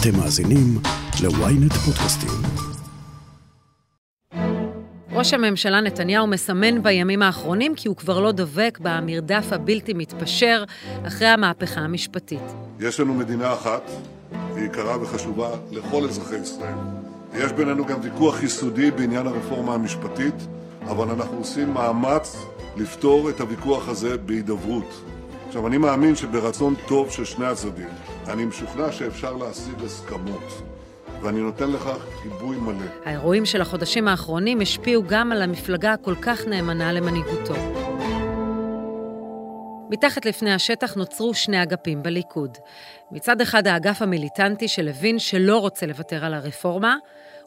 אתם 0.00 0.18
מאזינים 0.18 0.78
ל-ynet 1.22 1.74
פודקאסטים. 1.74 2.30
ראש 5.12 5.34
הממשלה 5.34 5.80
נתניהו 5.80 6.26
מסמן 6.26 6.82
בימים 6.82 7.22
האחרונים 7.22 7.74
כי 7.74 7.88
הוא 7.88 7.96
כבר 7.96 8.20
לא 8.20 8.32
דבק 8.32 8.78
במרדף 8.82 9.46
הבלתי 9.50 9.94
מתפשר 9.94 10.64
אחרי 11.06 11.28
המהפכה 11.28 11.80
המשפטית. 11.80 12.42
יש 12.80 13.00
לנו 13.00 13.14
מדינה 13.14 13.52
אחת, 13.52 13.82
היא 14.56 14.64
יקרה 14.64 15.02
וחשובה 15.02 15.50
לכל 15.72 16.04
אזרחי 16.04 16.36
ישראל. 16.36 16.74
יש 17.34 17.52
בינינו 17.52 17.86
גם 17.86 17.98
ויכוח 18.02 18.42
יסודי 18.42 18.90
בעניין 18.90 19.26
הרפורמה 19.26 19.74
המשפטית, 19.74 20.34
אבל 20.88 21.10
אנחנו 21.10 21.38
עושים 21.38 21.74
מאמץ 21.74 22.36
לפתור 22.76 23.30
את 23.30 23.40
הוויכוח 23.40 23.88
הזה 23.88 24.18
בהידברות. 24.18 25.02
עכשיו, 25.48 25.66
אני 25.66 25.78
מאמין 25.78 26.16
שברצון 26.16 26.74
טוב 26.86 27.10
של 27.10 27.24
שני 27.24 27.46
הצדדים, 27.46 27.88
אני 28.28 28.44
משוכנע 28.44 28.92
שאפשר 28.92 29.36
להשיג 29.36 29.84
הסכמות. 29.84 30.62
ואני 31.22 31.40
נותן 31.40 31.70
לכך 31.70 31.98
גיבוי 32.22 32.56
מלא. 32.56 32.86
האירועים 33.04 33.46
של 33.46 33.60
החודשים 33.60 34.08
האחרונים 34.08 34.60
השפיעו 34.60 35.02
גם 35.06 35.32
על 35.32 35.42
המפלגה 35.42 35.92
הכל 35.92 36.14
כך 36.22 36.46
נאמנה 36.46 36.92
למנהיגותו. 36.92 37.54
מתחת 39.90 40.26
לפני 40.26 40.52
השטח 40.54 40.94
נוצרו 40.94 41.34
שני 41.34 41.62
אגפים 41.62 42.02
בליכוד. 42.02 42.58
מצד 43.10 43.40
אחד 43.40 43.66
האגף 43.66 44.02
המיליטנטי 44.02 44.68
של 44.68 44.88
הבין 44.88 45.18
שלא 45.18 45.58
רוצה 45.58 45.86
לוותר 45.86 46.24
על 46.24 46.34
הרפורמה, 46.34 46.96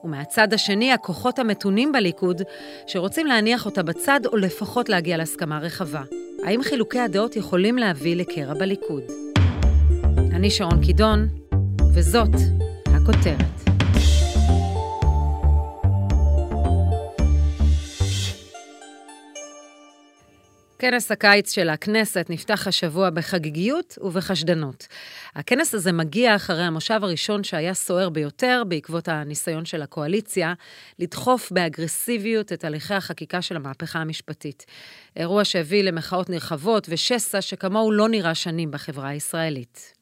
ומהצד 0.04 0.54
השני 0.54 0.94
הכוחות 0.94 1.40
המתונים 1.40 1.92
בליכוד 1.92 2.42
שרוצים 2.88 3.26
להניח 3.26 3.66
אותה 3.66 3.84
בצד 3.84 4.20
או 4.26 4.38
לפחות 4.38 4.90
להגיע 4.90 5.18
להסכמה 5.18 5.60
רחבה. 5.60 6.02
האם 6.46 6.64
חילוקי 6.64 7.00
הדעות 7.00 7.36
יכולים 7.36 7.78
להביא 7.78 8.16
לקרע 8.16 8.54
בליכוד? 8.54 9.29
אני 10.40 10.52
שרון 10.52 10.86
קידון, 10.86 11.28
וזאת 11.94 12.30
הכותרת. 12.86 13.70
כנס 20.80 21.12
הקיץ 21.12 21.52
של 21.52 21.70
הכנסת 21.70 22.26
נפתח 22.30 22.68
השבוע 22.68 23.10
בחגיגיות 23.10 23.98
ובחשדנות. 24.02 24.88
הכנס 25.36 25.76
הזה 25.76 25.92
מגיע 25.92 26.36
אחרי 26.36 26.64
המושב 26.64 27.00
הראשון 27.04 27.44
שהיה 27.44 27.74
סוער 27.74 28.10
ביותר 28.10 28.64
בעקבות 28.68 29.08
הניסיון 29.08 29.66
של 29.66 29.82
הקואליציה 29.82 30.54
לדחוף 31.00 31.52
באגרסיביות 31.52 32.54
את 32.54 32.64
הליכי 32.64 32.94
החקיקה 32.94 33.42
של 33.42 33.56
המהפכה 33.56 34.00
המשפטית. 34.00 34.66
אירוע 35.16 35.46
שהביא 35.46 35.84
למחאות 35.84 36.30
נרחבות 36.30 36.88
ושסע 36.90 37.42
שכמוהו 37.42 37.92
לא 37.92 38.10
נראה 38.10 38.36
שנים 38.36 38.72
בחברה 38.72 39.10
הישראלית. 39.10 39.99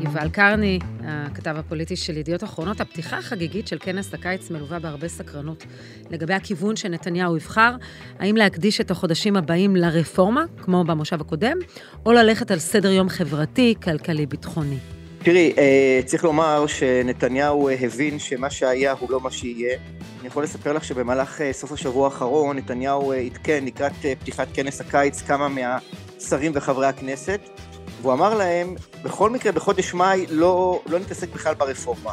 יובל 0.00 0.28
קרני, 0.28 0.78
הכתב 1.04 1.54
הפוליטי 1.58 1.96
של 1.96 2.16
ידיעות 2.16 2.44
אחרונות, 2.44 2.80
הפתיחה 2.80 3.18
החגיגית 3.18 3.68
של 3.68 3.76
כנס 3.80 4.14
הקיץ 4.14 4.50
מלווה 4.50 4.78
בהרבה 4.78 5.08
סקרנות 5.08 5.64
לגבי 6.10 6.34
הכיוון 6.34 6.76
שנתניהו 6.76 7.36
יבחר, 7.36 7.76
האם 8.18 8.36
להקדיש 8.36 8.80
את 8.80 8.90
החודשים 8.90 9.36
הבאים 9.36 9.76
לרפורמה, 9.76 10.44
כמו 10.58 10.84
במושב 10.84 11.20
הקודם, 11.20 11.56
או 12.06 12.12
ללכת 12.12 12.50
על 12.50 12.58
סדר 12.58 12.90
יום 12.90 13.08
חברתי, 13.08 13.74
כלכלי, 13.82 14.26
ביטחוני. 14.26 14.78
תראי, 15.24 15.52
אה, 15.58 16.00
צריך 16.04 16.24
לומר 16.24 16.66
שנתניהו 16.66 17.70
הבין 17.70 18.18
שמה 18.18 18.50
שהיה 18.50 18.92
הוא 18.92 19.10
לא 19.10 19.20
מה 19.20 19.30
שיהיה. 19.30 19.78
אני 20.20 20.28
יכול 20.28 20.42
לספר 20.42 20.72
לך 20.72 20.84
שבמהלך 20.84 21.40
אה, 21.40 21.52
סוף 21.52 21.72
השבוע 21.72 22.04
האחרון 22.04 22.56
נתניהו 22.56 23.12
אה, 23.12 23.16
עדכן 23.16 23.64
לקראת 23.64 23.92
פתיחת 24.20 24.48
כנס 24.54 24.80
הקיץ 24.80 25.22
כמה 25.22 25.48
מהשרים 25.48 26.52
וחברי 26.54 26.86
הכנסת, 26.86 27.40
והוא 28.02 28.12
אמר 28.12 28.34
להם, 28.34 28.74
בכל 29.02 29.30
מקרה 29.30 29.52
בחודש 29.52 29.94
מאי 29.94 30.26
לא, 30.30 30.82
לא 30.86 30.98
נתעסק 30.98 31.28
בכלל 31.28 31.54
ברפורמה. 31.54 32.12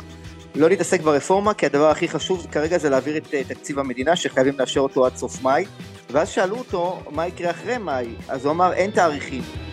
לא 0.55 0.69
נתעסק 0.69 1.01
ברפורמה, 1.01 1.53
כי 1.53 1.65
הדבר 1.65 1.89
הכי 1.89 2.07
חשוב 2.07 2.47
כרגע 2.51 2.77
זה 2.77 2.89
להעביר 2.89 3.17
את 3.17 3.27
תקציב 3.47 3.79
המדינה, 3.79 4.15
שחייבים 4.15 4.59
לאשר 4.59 4.79
אותו 4.79 5.05
עד 5.05 5.15
סוף 5.15 5.41
מאי. 5.41 5.65
ואז 6.09 6.29
שאלו 6.29 6.57
אותו, 6.57 7.01
מה 7.11 7.27
יקרה 7.27 7.51
אחרי 7.51 7.77
מאי? 7.77 8.07
אז 8.29 8.45
הוא 8.45 8.51
אמר, 8.51 8.73
אין 8.73 8.91
תאריכים. 8.91 9.66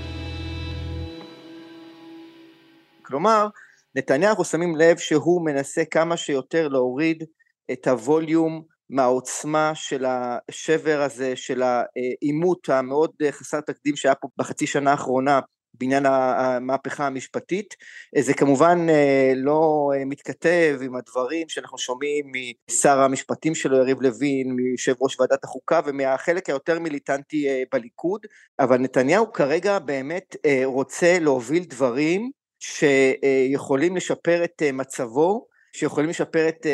כלומר, 3.05 3.49
נתניהו, 3.95 4.45
שמים 4.45 4.77
לב 4.77 4.99
שהוא 4.99 5.45
מנסה 5.45 5.85
כמה 5.85 6.17
שיותר 6.17 6.69
להוריד 6.69 7.25
את 7.73 7.87
הווליום 7.87 8.63
מהעוצמה 8.91 9.73
של 9.75 10.05
השבר 10.09 11.03
הזה, 11.03 11.37
של 11.37 11.63
העימות 11.63 12.69
המאוד 12.69 13.11
חסר 13.31 13.61
תקדים 13.61 13.97
שהיה 13.97 14.15
פה 14.15 14.29
בחצי 14.39 14.67
שנה 14.67 14.91
האחרונה 14.91 15.41
בעניין 15.81 16.07
המהפכה 16.07 17.07
המשפטית. 17.07 17.75
זה 18.19 18.35
כמובן 18.35 18.87
לא 19.37 19.91
מתכתב 20.07 20.79
עם 20.83 20.97
הדברים 20.97 21.49
שאנחנו 21.49 21.79
שומעים 21.79 22.33
משר 22.71 22.99
המשפטים 23.01 23.55
שלו 23.55 23.77
יריב 23.77 24.03
לוין, 24.03 24.53
מיושב 24.53 24.95
ראש 25.01 25.21
ועדת 25.21 25.45
החוקה 25.45 25.81
ומהחלק 25.87 26.49
היותר 26.49 26.79
מיליטנטי 26.79 27.47
בליכוד, 27.73 28.27
אבל 28.61 28.79
נתניהו 28.79 29.33
כרגע 29.33 29.79
באמת 29.79 30.37
רוצה 30.65 31.19
להוביל 31.19 31.65
דברים 31.65 32.31
שיכולים 32.73 33.97
לשפר 33.97 34.45
את 34.45 34.63
מצבו, 34.73 35.47
שיכולים 35.77 36.11
לשפר 36.11 36.49
את, 36.49 36.67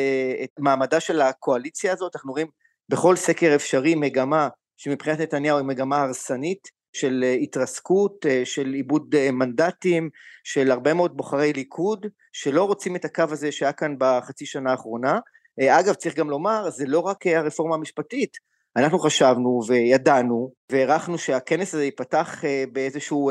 את 0.45 0.51
מעמדה 0.59 1.01
של 1.01 1.21
הקואליציה 1.21 1.93
הזאת, 1.93 2.17
אנחנו 2.17 2.33
רואים 2.33 2.47
בכל 2.89 3.17
סקר 3.17 3.55
אפשרי 3.55 3.95
מגמה 3.95 4.49
שמבחינת 4.77 5.21
נתניהו 5.21 5.59
היא 5.59 5.67
מגמה 5.67 6.03
הרסנית, 6.03 6.81
של 6.93 7.25
אה, 7.25 7.33
התרסקות, 7.33 8.27
אה, 8.27 8.43
של 8.45 8.75
איבוד 8.75 9.15
אה, 9.15 9.31
מנדטים, 9.31 10.11
של 10.45 10.71
הרבה 10.71 10.95
מאוד 10.95 11.17
בוחרי 11.17 11.53
ליכוד, 11.53 12.07
שלא 12.33 12.65
רוצים 12.65 12.97
את 12.97 13.05
הקו 13.05 13.25
הזה 13.31 13.53
שהיה 13.53 13.73
כאן 13.73 13.95
בחצי 13.99 14.47
שנה 14.47 14.71
האחרונה. 14.71 15.19
אגב, 15.71 15.95
צריך 15.95 16.17
גם 16.17 16.31
לומר, 16.31 16.71
זה 16.71 16.85
לא 16.87 17.01
רק 17.01 17.27
הרפורמה 17.27 17.75
המשפטית, 17.75 18.37
אנחנו 18.77 18.99
חשבנו 18.99 19.61
וידענו 19.69 20.53
והערכנו 20.73 21.19
שהכנס 21.19 21.75
הזה 21.75 21.85
ייפתח 21.85 22.43
באיזשהו 22.73 23.31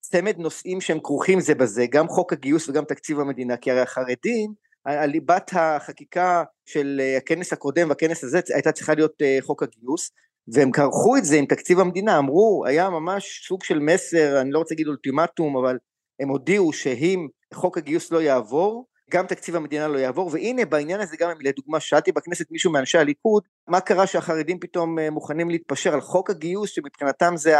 צמד 0.00 0.38
נושאים 0.38 0.80
שהם 0.80 1.00
כרוכים 1.00 1.40
זה 1.40 1.54
בזה, 1.54 1.86
גם 1.86 2.08
חוק 2.08 2.32
הגיוס 2.32 2.68
וגם 2.68 2.84
תקציב 2.84 3.20
המדינה, 3.20 3.56
כי 3.56 3.70
הרי 3.70 3.80
החרדים, 3.80 4.54
ליבת 4.86 5.50
החקיקה 5.54 6.44
של 6.66 7.00
הכנס 7.16 7.52
הקודם 7.52 7.88
והכנס 7.88 8.24
הזה 8.24 8.40
הייתה 8.54 8.72
צריכה 8.72 8.94
להיות 8.94 9.22
חוק 9.40 9.62
הגיוס, 9.62 10.10
והם 10.52 10.70
כרכו 10.70 11.16
את 11.16 11.24
זה 11.24 11.36
עם 11.36 11.46
תקציב 11.46 11.80
המדינה, 11.80 12.18
אמרו, 12.18 12.64
היה 12.66 12.90
ממש 12.90 13.44
סוג 13.48 13.64
של 13.64 13.78
מסר, 13.78 14.40
אני 14.40 14.50
לא 14.50 14.58
רוצה 14.58 14.74
להגיד 14.74 14.86
אולטימטום, 14.86 15.56
אבל 15.56 15.78
הם 16.20 16.28
הודיעו 16.28 16.72
שאם 16.72 17.28
חוק 17.54 17.78
הגיוס 17.78 18.12
לא 18.12 18.22
יעבור, 18.22 18.86
גם 19.10 19.26
תקציב 19.26 19.56
המדינה 19.56 19.88
לא 19.88 19.98
יעבור, 19.98 20.30
והנה 20.32 20.64
בעניין 20.64 21.00
הזה 21.00 21.16
גם 21.16 21.30
לדוגמה 21.40 21.80
שאלתי 21.80 22.12
בכנסת 22.12 22.50
מישהו 22.50 22.72
מאנשי 22.72 22.98
הליכוד, 22.98 23.42
מה 23.68 23.80
קרה 23.80 24.06
שהחרדים 24.06 24.60
פתאום 24.60 24.98
אה, 24.98 25.10
מוכנים 25.10 25.50
להתפשר 25.50 25.94
על 25.94 26.00
חוק 26.00 26.30
הגיוס 26.30 26.70
שמבחינתם 26.70 27.36
זה 27.36 27.56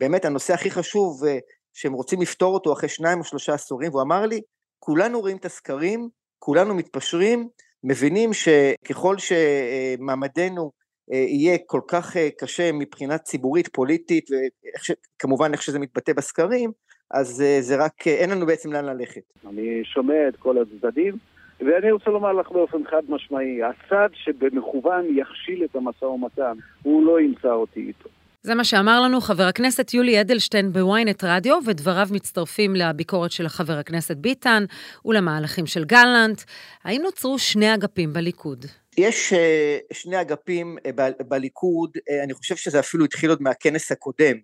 באמת 0.00 0.24
הנושא 0.24 0.54
הכי 0.54 0.70
חשוב 0.70 1.24
אה, 1.24 1.38
שהם 1.78 1.92
רוצים 1.92 2.20
לפתור 2.22 2.54
אותו 2.54 2.72
אחרי 2.72 2.88
שניים 2.88 3.18
או 3.18 3.24
שלושה 3.24 3.54
עשורים, 3.54 3.90
והוא 3.90 4.02
אמר 4.02 4.26
לי, 4.26 4.40
כולנו 4.78 5.20
רואים 5.20 5.36
את 5.36 5.44
הסקרים, 5.44 6.08
כולנו 6.38 6.74
מתפשרים, 6.74 7.48
מבינים 7.84 8.30
שככל 8.32 9.16
שמעמדנו 9.18 10.70
אה, 11.12 11.18
יהיה 11.18 11.58
כל 11.66 11.80
כך 11.88 12.16
אה, 12.16 12.28
קשה 12.38 12.72
מבחינה 12.72 13.18
ציבורית, 13.18 13.68
פוליטית, 13.68 14.30
וכמובן 14.30 15.52
איך 15.52 15.62
שזה 15.62 15.78
מתבטא 15.78 16.12
בסקרים, 16.12 16.70
אז 17.10 17.42
אה, 17.42 17.56
זה 17.60 17.84
רק, 17.84 18.06
אין 18.06 18.30
לנו 18.30 18.46
בעצם 18.46 18.72
לאן 18.72 18.84
ללכת. 18.84 19.22
אני 19.48 19.84
שומע 19.84 20.28
את 20.28 20.36
כל 20.36 20.56
הצדדים, 20.58 21.14
ואני 21.60 21.92
רוצה 21.92 22.10
לומר 22.10 22.32
לך 22.32 22.50
באופן 22.50 22.84
חד 22.84 23.02
משמעי, 23.08 23.60
הצד 23.62 24.08
שבמכוון 24.12 25.04
יכשיל 25.10 25.64
את 25.64 25.76
המשא 25.76 26.04
ומתן, 26.04 26.56
הוא 26.82 27.06
לא 27.06 27.20
ימצא 27.20 27.52
אותי 27.52 27.80
איתו. 27.80 28.08
זה 28.48 28.54
מה 28.54 28.64
שאמר 28.64 29.00
לנו 29.00 29.20
חבר 29.20 29.42
הכנסת 29.42 29.94
יולי 29.94 30.20
אדלשטיין 30.20 30.72
בוויינט 30.72 31.24
רדיו, 31.24 31.58
ודבריו 31.66 32.08
מצטרפים 32.10 32.76
לביקורת 32.76 33.30
של 33.32 33.48
חבר 33.48 33.78
הכנסת 33.78 34.16
ביטן 34.16 34.64
ולמהלכים 35.04 35.66
של 35.66 35.84
גלנט. 35.84 36.42
האם 36.84 37.02
נוצרו 37.02 37.38
שני 37.38 37.74
אגפים 37.74 38.12
בליכוד? 38.12 38.66
יש 38.98 39.32
אה, 39.32 39.78
שני 39.92 40.20
אגפים 40.20 40.76
אה, 40.86 41.10
בליכוד, 41.28 41.90
אה, 42.10 42.24
אני 42.24 42.34
חושב 42.34 42.56
שזה 42.56 42.80
אפילו 42.80 43.04
התחיל 43.04 43.30
עוד 43.30 43.42
מהכנס 43.42 43.92
הקודם, 43.92 44.36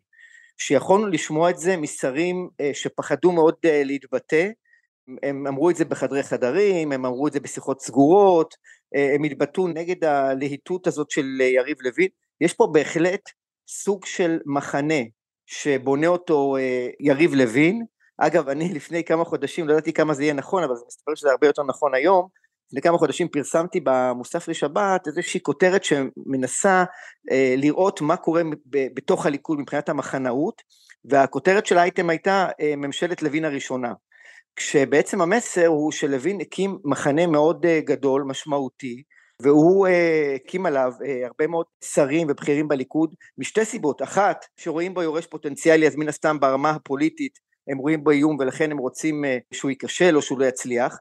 שיכולנו 0.59 1.07
לשמוע 1.07 1.51
את 1.51 1.59
זה 1.59 1.77
משרים 1.77 2.49
שפחדו 2.73 3.33
מאוד 3.33 3.55
להתבטא, 3.65 4.49
הם 5.23 5.47
אמרו 5.47 5.71
את 5.71 5.77
זה 5.77 5.85
בחדרי 5.85 6.23
חדרים, 6.23 6.93
הם 6.93 7.07
אמרו 7.07 7.27
את 7.27 7.33
זה 7.33 7.41
בשיחות 7.41 7.81
סגורות, 7.81 8.55
הם 9.15 9.25
התבטאו 9.25 9.69
נגד 9.69 10.05
הלהיטות 10.05 10.87
הזאת 10.87 11.11
של 11.11 11.41
יריב 11.41 11.77
לוין, 11.81 12.09
יש 12.41 12.55
פה 12.55 12.69
בהחלט 12.73 13.21
סוג 13.83 14.07
של 14.07 14.39
מחנה 14.47 15.03
שבונה 15.47 16.07
אותו 16.07 16.57
יריב 17.01 17.35
לוין, 17.35 17.85
אגב 18.19 18.49
אני 18.49 18.73
לפני 18.77 19.05
כמה 19.05 19.25
חודשים, 19.25 19.69
לא 19.69 19.73
ידעתי 19.73 19.93
כמה 19.93 20.15
זה 20.15 20.23
יהיה 20.23 20.35
נכון, 20.35 20.63
אבל 20.63 20.77
זה 20.77 20.85
מסתבר 20.87 21.15
שזה 21.15 21.31
הרבה 21.31 21.47
יותר 21.47 21.63
נכון 21.63 21.95
היום, 21.95 22.29
לפני 22.69 22.83
כמה 22.83 22.99
חודשים 22.99 23.29
פרסמתי 23.29 23.81
במוסף 23.85 24.49
לשבת 24.49 25.07
איזושהי 25.07 25.41
כותרת 25.43 25.85
שמנסה 25.85 26.85
אה, 27.31 27.55
לראות 27.57 28.01
מה 28.01 28.17
קורה 28.17 28.43
בתוך 28.67 29.27
הליכוד 29.27 29.59
מבחינת 29.61 29.89
המחנאות, 29.89 30.63
והכותרת 31.05 31.67
של 31.67 31.79
האייטם 31.79 32.11
הייתה 32.11 32.49
אה, 32.61 32.77
ממשלת 32.77 33.23
לוין 33.23 33.45
הראשונה. 33.45 33.93
כשבעצם 34.57 35.21
המסר 35.21 35.67
הוא 35.67 35.93
שלוין 35.93 36.41
הקים 36.41 36.79
מחנה 36.85 37.27
מאוד 37.27 37.67
אה, 37.67 37.81
גדול, 37.81 38.23
משמעותי, 38.23 39.03
והוא 39.43 39.87
אה, 39.87 40.35
הקים 40.35 40.67
עליו 40.67 40.93
אה, 41.07 41.27
הרבה 41.27 41.47
מאוד 41.47 41.67
שרים 41.85 42.27
ובכירים 42.31 42.69
בליכוד 42.69 43.15
משתי 43.39 43.65
סיבות, 43.65 44.03
אחת 44.03 44.45
שרואים 44.61 44.95
בו 44.95 45.03
יורש 45.03 45.27
פוטנציאלי 45.27 45.87
אז 45.87 45.97
מן 45.97 46.09
הסתם 46.09 46.41
ברמה 46.41 46.71
הפוליטית 46.71 47.39
הם 47.69 47.79
רואים 47.79 48.05
בו 48.05 48.11
איום 48.11 48.37
ולכן 48.41 48.71
הם 48.71 48.79
רוצים 48.79 49.25
אה, 49.25 49.39
שהוא 49.53 49.71
ייכשל 49.71 50.17
או 50.17 50.23
שהוא 50.23 50.39
לא 50.39 50.45
יצליח. 50.45 50.99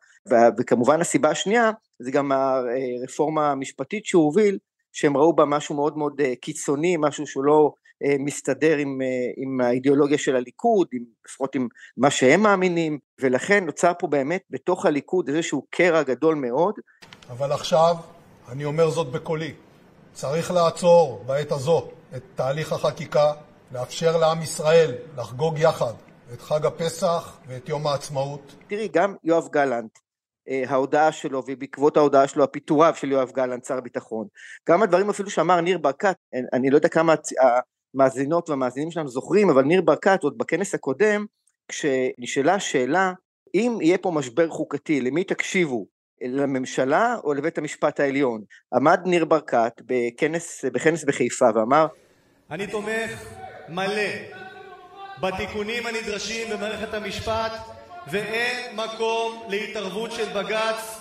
וכמובן 0.58 1.02
הסיבה 1.02 1.30
השנייה 1.30 1.72
זה 2.00 2.12
גם 2.12 2.32
הרפורמה 2.32 3.52
המשפטית 3.52 4.06
שהוא 4.06 4.24
הוביל 4.24 4.58
שהם 4.94 5.18
ראו 5.18 5.36
בה 5.36 5.46
משהו 5.46 5.76
מאוד 5.76 5.98
מאוד 5.98 6.22
קיצוני, 6.42 6.96
משהו 7.00 7.28
שהוא 7.28 7.44
לא 7.44 7.72
מסתדר 8.20 8.78
עם, 8.78 9.00
עם 9.38 9.62
האידיאולוגיה 9.62 10.18
של 10.18 10.36
הליכוד, 10.36 10.88
עם, 10.94 11.04
לפחות 11.26 11.56
עם 11.56 11.68
מה 11.98 12.12
שהם 12.12 12.42
מאמינים, 12.42 13.00
ולכן 13.22 13.66
נוצר 13.66 13.92
פה 14.00 14.08
באמת 14.08 14.42
בתוך 14.50 14.86
הליכוד 14.86 15.30
איזשהו 15.30 15.66
קרע 15.70 16.04
גדול 16.04 16.36
מאוד. 16.36 16.76
אבל 17.30 17.52
עכשיו 17.52 17.96
אני 18.54 18.66
אומר 18.66 18.90
זאת 18.90 19.12
בקולי. 19.12 19.54
צריך 20.12 20.52
לעצור 20.52 21.24
בעת 21.26 21.52
הזו 21.52 21.88
את 22.16 22.24
תהליך 22.36 22.74
החקיקה, 22.74 23.34
לאפשר 23.72 24.18
לעם 24.18 24.42
ישראל 24.42 24.96
לחגוג 25.18 25.60
יחד 25.60 25.94
את 26.34 26.42
חג 26.42 26.66
הפסח 26.66 27.38
ואת 27.48 27.70
יום 27.70 27.88
העצמאות. 27.88 28.56
תראי, 28.68 28.88
גם 28.88 29.16
יואב 29.24 29.48
גלנט, 29.52 30.00
אה, 30.50 30.64
ההודעה 30.68 31.12
שלו 31.12 31.44
ובעקבות 31.48 31.98
ההודעה 31.98 32.28
שלו 32.28 32.44
הפיטוריו 32.44 32.96
של 32.96 33.12
יואב 33.12 33.32
גלנט, 33.32 33.66
שר 33.66 33.78
הביטחון, 33.78 34.28
גם 34.70 34.84
הדברים 34.84 35.10
אפילו 35.10 35.30
שאמר 35.30 35.62
ניר 35.62 35.78
ברקת, 35.78 36.16
אני 36.54 36.70
לא 36.70 36.76
יודע 36.76 36.90
כמה 36.90 37.14
המאזינות 37.96 38.50
והמאזינים 38.50 38.92
שלנו 38.92 39.08
זוכרים, 39.08 39.50
אבל 39.50 39.64
ניר 39.64 39.82
ברקת 39.82 40.24
עוד 40.24 40.38
בכנס 40.38 40.74
הקודם, 40.74 41.26
כשנשאלה 41.68 42.56
השאלה 42.56 43.14
אם 43.56 43.78
יהיה 43.82 43.98
פה 43.98 44.12
משבר 44.12 44.50
חוקתי, 44.50 45.02
למי 45.02 45.24
תקשיבו? 45.24 45.93
לממשלה 46.24 47.16
או 47.24 47.34
לבית 47.34 47.58
המשפט 47.58 48.00
העליון. 48.00 48.42
עמד 48.74 49.00
ניר 49.06 49.26
ברקת 49.26 49.82
בכנס, 49.86 50.66
בכנס 50.66 51.04
בחיפה 51.04 51.46
ואמר 51.56 51.88
אני 52.52 52.68
תומך 52.68 53.26
מלא 53.70 54.12
בתיקונים 55.22 55.86
הנדרשים 55.86 56.48
במערכת 56.50 56.94
המשפט 56.94 57.52
ואין 58.12 58.76
מקום 58.76 59.44
להתערבות 59.50 60.12
של 60.12 60.34
בג"ץ 60.34 61.00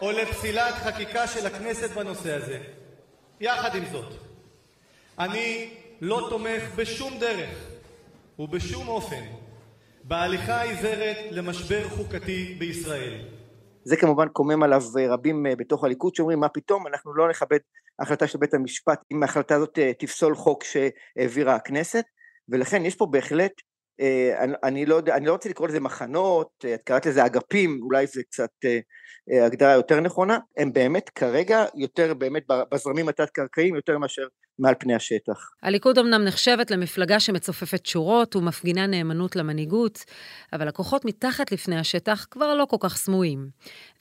או 0.00 0.12
לפסילת 0.12 0.74
חקיקה 0.74 1.26
של 1.26 1.46
הכנסת 1.46 1.90
בנושא 1.90 2.34
הזה. 2.34 2.58
יחד 3.40 3.74
עם 3.74 3.84
זאת, 3.92 4.14
אני 5.18 5.70
לא 6.00 6.26
תומך 6.30 6.62
בשום 6.76 7.18
דרך 7.18 7.50
ובשום 8.38 8.88
אופן 8.88 9.22
בהליכה 10.04 10.54
העיוורת 10.54 11.16
למשבר 11.30 11.88
חוקתי 11.88 12.56
בישראל. 12.58 13.18
זה 13.84 13.96
כמובן 13.96 14.28
קומם 14.28 14.62
עליו 14.62 14.82
אה, 14.98 15.14
רבים 15.14 15.46
אה, 15.46 15.56
בתוך 15.56 15.84
הליכוד 15.84 16.14
שאומרים 16.14 16.40
מה 16.40 16.48
פתאום 16.48 16.86
אנחנו 16.86 17.14
לא 17.14 17.28
נכבד 17.28 17.58
החלטה 17.98 18.26
של 18.26 18.38
בית 18.38 18.54
המשפט 18.54 19.00
אם 19.12 19.22
ההחלטה 19.22 19.54
הזאת 19.54 19.78
אה, 19.78 19.92
תפסול 19.98 20.34
חוק 20.34 20.64
שהעבירה 20.64 21.54
הכנסת. 21.54 22.04
ולכן 22.48 22.84
יש 22.84 22.96
פה 22.96 23.06
בהחלט 23.06 23.52
אני, 24.62 24.86
לא, 24.86 25.00
אני 25.10 25.26
לא 25.26 25.32
רוצה 25.32 25.48
לקרוא 25.48 25.68
לזה 25.68 25.80
מחנות, 25.80 26.64
את 26.74 26.82
קראת 26.84 27.06
לזה 27.06 27.26
אגפים, 27.26 27.80
אולי 27.82 28.06
זה 28.06 28.22
קצת 28.22 28.50
הגדרה 29.44 29.72
יותר 29.72 30.00
נכונה, 30.00 30.38
הם 30.56 30.72
באמת 30.72 31.10
כרגע 31.10 31.64
יותר 31.74 32.14
באמת 32.14 32.42
בזרמים 32.72 33.08
התת-קרקעיים 33.08 33.74
יותר 33.74 33.98
מאשר 33.98 34.26
מעל 34.62 34.74
פני 34.78 34.94
השטח. 34.94 35.50
הליכוד 35.62 35.98
אמנם 35.98 36.24
נחשבת 36.24 36.70
למפלגה 36.70 37.20
שמצופפת 37.20 37.86
שורות 37.86 38.36
ומפגינה 38.36 38.86
נאמנות 38.86 39.36
למנהיגות, 39.36 40.04
אבל 40.52 40.68
הכוחות 40.68 41.04
מתחת 41.04 41.52
לפני 41.52 41.78
השטח 41.78 42.26
כבר 42.30 42.54
לא 42.54 42.64
כל 42.64 42.76
כך 42.80 42.96
סמויים, 42.96 43.48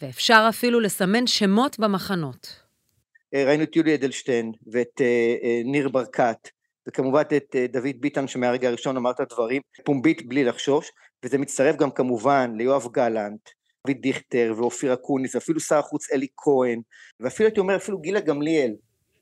ואפשר 0.01 0.45
אפילו 0.49 0.79
לסמן 0.79 1.27
שמות 1.27 1.79
במחנות. 1.79 2.61
אה, 3.33 3.45
ראינו 3.45 3.63
את 3.63 3.75
יולי 3.75 3.95
אדלשטיין 3.95 4.51
ואת 4.71 5.01
אה, 5.01 5.35
אה, 5.43 5.61
ניר 5.65 5.89
ברקת, 5.89 6.49
וכמובן 6.87 7.21
את 7.37 7.55
דוד 7.71 7.95
ביטן 7.99 8.27
שמהרגע 8.27 8.67
הראשון 8.67 8.97
אמר 8.97 9.11
את 9.11 9.19
הדברים 9.19 9.61
פומבית 9.85 10.27
בלי 10.27 10.43
לחשוש, 10.43 10.91
וזה 11.23 11.37
מצטרף 11.37 11.75
גם 11.75 11.91
כמובן 11.91 12.53
ליואב 12.57 12.87
גלנט, 12.91 13.49
דוד 13.87 13.97
דיכטר 14.01 14.53
ואופיר 14.57 14.93
אקוניס, 14.93 15.35
ואפילו 15.35 15.59
שר 15.59 15.77
החוץ 15.77 16.11
אלי 16.11 16.27
כהן, 16.37 16.81
ואפילו 17.19 17.47
הייתי 17.47 17.59
אומר 17.59 17.75
אפילו 17.75 17.99
גילה 17.99 18.19
גמליאל, 18.19 18.71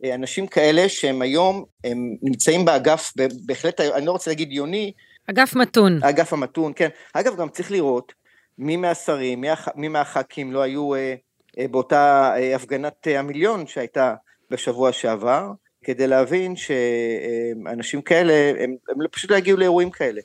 אנשים 0.04 0.48
כאלה 0.48 0.90
שהם 0.90 1.22
היום, 1.22 1.66
הם 1.84 2.16
נמצאים 2.22 2.66
באגף, 2.66 3.13
בהחלט, 3.46 3.81
אני 3.81 4.06
לא 4.06 4.12
רוצה 4.12 4.31
להגיד 4.31 4.51
יוני. 4.51 4.94
אגף 5.30 5.56
מתון. 5.56 6.04
אגף 6.04 6.34
המתון, 6.34 6.72
כן. 6.75 6.90
אגב, 7.13 7.36
גם 7.36 7.50
צריך 7.50 7.72
לראות 7.72 8.13
מי 8.57 8.78
מהשרים, 8.78 9.42
מי, 9.42 9.50
הח, 9.50 9.68
מי 9.75 9.88
מהח"כים 9.88 10.54
לא 10.54 10.62
היו 10.62 10.96
אה, 10.96 11.16
אה, 11.60 11.68
באותה 11.68 12.34
אה, 12.38 12.56
הפגנת 12.56 13.07
אה, 13.07 13.19
המיליון 13.19 13.68
שהייתה 13.68 14.13
בשבוע 14.51 14.92
שעבר, 14.92 15.51
כדי 15.84 16.07
להבין 16.07 16.56
שאנשים 16.56 18.01
כאלה, 18.01 18.34
הם, 18.60 18.75
הם 18.90 19.07
פשוט 19.12 19.31
לא 19.31 19.36
הגיעו 19.36 19.57
לאירועים 19.57 19.92
כאלה. 19.92 20.22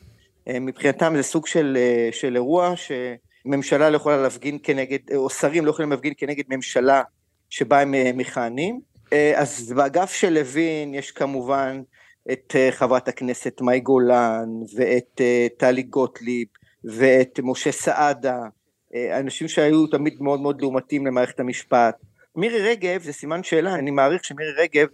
אה, 0.49 0.61
מבחינתם 0.61 1.13
זה 1.17 1.23
סוג 1.23 1.47
של, 1.47 1.77
אה, 1.81 2.09
של 2.13 2.35
אירוע 2.35 2.75
שממשלה 2.77 3.91
לא 3.91 3.97
יכולה 3.97 4.17
להפגין 4.17 4.59
כנגד, 4.63 4.99
או 5.15 5.31
שרים 5.31 5.65
לא 5.67 5.71
יכולים 5.71 5.91
להפגין 5.91 6.13
כנגד 6.17 6.45
ממשלה 6.49 7.03
שבה 7.51 7.81
הם 7.81 7.95
אה, 7.95 8.11
מכהנים. 8.15 8.81
אה, 9.13 9.33
אז 9.41 9.73
באגף 9.77 10.13
של 10.13 10.33
לוין 10.33 10.95
יש 10.95 11.11
כמובן 11.11 11.83
את 12.33 12.57
אה, 12.57 12.69
חברת 12.73 13.09
הכנסת 13.09 13.61
מאי 13.61 13.81
גולן 13.81 14.49
ואת 14.77 15.21
אה, 15.21 15.47
טלי 15.57 15.83
גוטליב 15.83 16.49
ואת 16.85 17.41
משה 17.43 17.73
סעדה, 17.73 18.41
אנשים 19.21 19.49
שהיו 19.49 19.87
תמיד 19.87 20.23
מאוד 20.23 20.41
מאוד 20.41 20.61
לעומתים 20.61 21.07
למערכת 21.07 21.41
המשפט. 21.41 21.97
מירי 22.37 22.63
רגב 22.71 23.03
זה 23.03 23.13
סימן 23.13 23.43
שאלה, 23.43 23.75
אני 23.75 23.91
מעריך 23.91 24.25
שמירי 24.25 24.53
רגב 24.53 24.87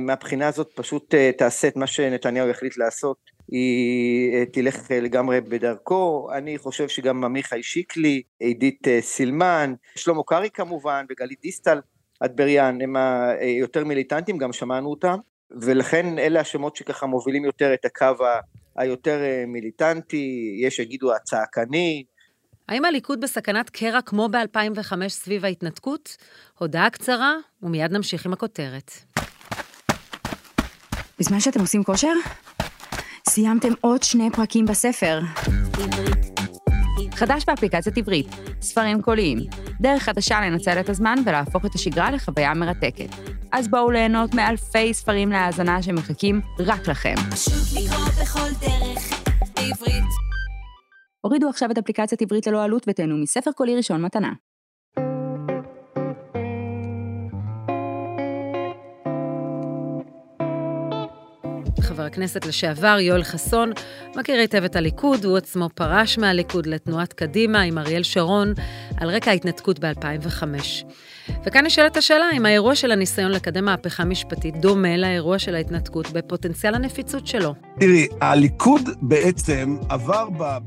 מהבחינה 0.00 0.48
הזאת 0.48 0.70
פשוט 0.74 1.14
תעשה 1.38 1.68
את 1.68 1.76
מה 1.76 1.86
שנתניהו 1.86 2.48
יחליט 2.48 2.76
לעשות, 2.76 3.16
היא 3.48 4.44
תלך 4.44 4.90
לגמרי 4.90 5.40
בדרכו, 5.40 6.28
אני 6.32 6.58
חושב 6.58 6.88
שגם 6.88 7.24
עמיחי 7.24 7.62
שיקלי, 7.62 8.22
עידית 8.40 8.86
סילמן, 9.00 9.74
שלמה 9.96 10.22
קרעי 10.26 10.50
כמובן 10.50 11.04
וגלית 11.10 11.40
דיסטל 11.42 11.78
אטבריאן 12.24 12.80
הם 12.80 12.96
היותר 13.40 13.84
מיליטנטים, 13.84 14.38
גם 14.38 14.52
שמענו 14.52 14.90
אותם, 14.90 15.18
ולכן 15.50 16.18
אלה 16.18 16.40
השמות 16.40 16.76
שככה 16.76 17.06
מובילים 17.06 17.44
יותר 17.44 17.74
את 17.74 17.84
הקו 17.84 18.24
היותר 18.76 19.22
אה, 19.22 19.44
מיליטנטי, 19.46 20.56
יש 20.60 20.76
שיגידו 20.76 21.14
הצעקני. 21.14 22.04
האם 22.68 22.84
הליכוד 22.84 23.20
בסכנת 23.20 23.70
קרע 23.70 24.02
כמו 24.02 24.28
ב-2005 24.28 25.08
סביב 25.08 25.44
ההתנתקות? 25.44 26.16
הודעה 26.58 26.90
קצרה, 26.90 27.34
ומיד 27.62 27.92
נמשיך 27.92 28.26
עם 28.26 28.32
הכותרת. 28.32 28.90
בזמן 31.18 31.40
שאתם 31.40 31.60
עושים 31.60 31.84
כושר, 31.84 32.12
סיימתם 33.28 33.72
עוד 33.80 34.02
שני 34.02 34.30
פרקים 34.30 34.64
בספר. 34.66 35.20
חדש 37.22 37.44
באפליקציית 37.46 37.98
עברית, 37.98 38.26
ספרים 38.60 39.02
קוליים, 39.02 39.38
דרך 39.80 40.02
חדשה 40.02 40.40
לנצל 40.40 40.80
את 40.80 40.88
הזמן 40.88 41.14
ולהפוך 41.26 41.66
את 41.66 41.74
השגרה 41.74 42.10
לחוויה 42.10 42.54
מרתקת. 42.54 43.08
אז 43.52 43.68
בואו 43.68 43.90
ליהנות 43.90 44.34
מאלפי 44.34 44.94
ספרים 44.94 45.28
להאזנה 45.28 45.82
שמחכים 45.82 46.40
רק 46.58 46.88
לכם. 46.88 47.14
פשוט 47.30 47.54
לקרוא 47.72 48.06
בכל 48.22 48.66
דרך, 48.66 49.24
בעברית. 49.56 50.04
הורידו 51.20 51.48
עכשיו 51.48 51.70
את 51.70 51.78
אפליקציית 51.78 52.22
עברית 52.22 52.46
ללא 52.46 52.62
עלות 52.64 52.84
ותהנו 52.88 53.16
מספר 53.16 53.52
קולי 53.52 53.76
ראשון 53.76 54.02
מתנה. 54.02 54.32
חבר 62.02 62.08
הכנסת 62.08 62.46
לשעבר 62.46 62.96
יואל 63.00 63.22
חסון 63.22 63.70
מכיר 64.16 64.38
היטב 64.38 64.64
את 64.64 64.76
הליכוד, 64.76 65.24
הוא 65.24 65.36
עצמו 65.36 65.68
פרש 65.74 66.18
מהליכוד 66.18 66.66
לתנועת 66.66 67.12
קדימה 67.12 67.60
עם 67.60 67.78
אריאל 67.78 68.02
שרון 68.02 68.52
על 68.96 69.10
רקע 69.10 69.30
ההתנתקות 69.30 69.78
ב-2005. 69.78 70.42
וכאן 71.46 71.66
נשאלת 71.66 71.96
השאלה 71.96 72.24
אם 72.36 72.46
האירוע 72.46 72.74
של 72.74 72.92
הניסיון 72.92 73.30
לקדם 73.30 73.64
מהפכה 73.64 74.04
משפטית 74.04 74.56
דומה 74.56 74.96
לאירוע 74.96 75.38
של 75.38 75.54
ההתנתקות 75.54 76.10
בפוטנציאל 76.10 76.74
הנפיצות 76.74 77.26
שלו. 77.26 77.54
תראי, 77.80 78.06
הליכוד 78.20 78.88
בעצם 79.02 79.76
עבר 79.88 80.28
ב... 80.38 80.58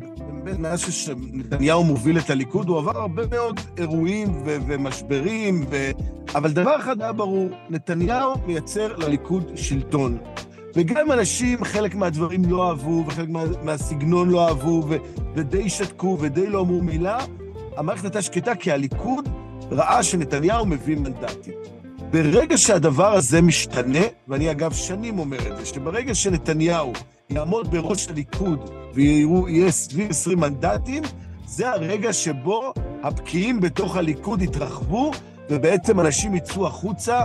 מאז 0.57 0.93
שנתניהו 0.93 1.83
מוביל 1.83 2.17
את 2.17 2.29
הליכוד, 2.29 2.69
הוא 2.69 2.77
עבר 2.77 2.97
הרבה 2.97 3.23
מאוד 3.31 3.59
אירועים 3.77 4.43
ו- 4.45 4.57
ומשברים, 4.67 5.65
ו... 5.71 5.91
אבל 6.35 6.51
דבר 6.51 6.75
אחד 6.79 7.01
היה 7.01 7.13
ברור, 7.13 7.49
נתניהו 7.69 8.33
מייצר 8.45 8.95
לליכוד 8.95 9.51
שלטון. 9.55 10.17
וגם 10.75 11.11
אנשים, 11.11 11.63
חלק 11.63 11.95
מהדברים 11.95 12.45
לא 12.45 12.69
אהבו, 12.69 13.03
וחלק 13.07 13.29
מה, 13.29 13.43
מהסגנון 13.63 14.29
לא 14.29 14.47
אהבו, 14.47 14.83
ו, 14.89 14.95
ודי 15.35 15.69
שתקו 15.69 16.17
ודי 16.19 16.47
לא 16.47 16.61
אמרו 16.61 16.81
מילה, 16.81 17.17
המערכת 17.77 18.03
הייתה 18.03 18.21
שקטה, 18.21 18.55
כי 18.55 18.71
הליכוד 18.71 19.29
ראה 19.71 20.03
שנתניהו 20.03 20.65
מביא 20.65 20.97
מנדטים. 20.97 21.53
ברגע 22.11 22.57
שהדבר 22.57 23.13
הזה 23.13 23.41
משתנה, 23.41 23.99
ואני 24.27 24.51
אגב 24.51 24.73
שנים 24.73 25.19
אומר 25.19 25.37
את 25.51 25.57
זה, 25.57 25.65
שברגע 25.65 26.15
שנתניהו 26.15 26.93
יעמוד 27.29 27.71
בראש 27.71 28.07
הליכוד 28.07 28.69
ויהיה 28.93 29.71
סביב 29.71 30.09
20 30.09 30.39
מנדטים, 30.39 31.03
זה 31.45 31.69
הרגע 31.69 32.13
שבו 32.13 32.73
הבקיעים 33.03 33.59
בתוך 33.61 33.95
הליכוד 33.95 34.41
יתרחבו, 34.41 35.11
ובעצם 35.49 35.99
אנשים 35.99 36.35
יצאו 36.35 36.67
החוצה 36.67 37.19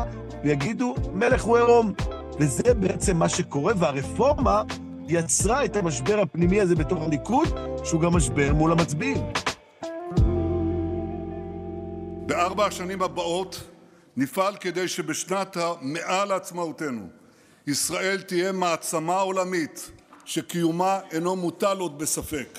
ויגידו, 0.45 0.95
מלך 1.15 1.43
הוא 1.43 1.57
עירום. 1.57 1.93
וזה 2.41 2.75
בעצם 2.75 3.17
מה 3.17 3.29
שקורה, 3.29 3.73
והרפורמה 3.79 4.63
יצרה 5.09 5.65
את 5.65 5.77
המשבר 5.77 6.21
הפנימי 6.21 6.61
הזה 6.61 6.75
בתוך 6.75 7.03
הליכוד, 7.03 7.49
שהוא 7.85 8.01
גם 8.01 8.13
משבר 8.13 8.53
מול 8.53 8.73
המצביעים. 8.73 9.33
בארבע 12.27 12.67
השנים 12.67 13.03
הבאות 13.03 13.63
נפעל 14.17 14.57
כדי 14.57 14.89
שבשנת 14.89 15.57
המאה 15.57 16.25
לעצמאותנו 16.25 17.07
ישראל 17.67 18.21
תהיה 18.23 18.53
מעצמה 18.53 19.21
עולמית 19.21 19.91
שקיומה 20.25 21.01
אינו 21.11 21.37
מוטל 21.37 21.79
עוד 21.79 21.99
בספק. 21.99 22.59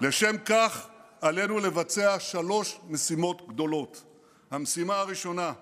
לשם 0.00 0.36
כך 0.44 0.86
עלינו 1.20 1.58
לבצע 1.58 2.18
שלוש 2.18 2.80
משימות 2.88 3.48
גדולות. 3.48 4.02
המשימה 4.50 5.00
הראשונה, 5.00 5.52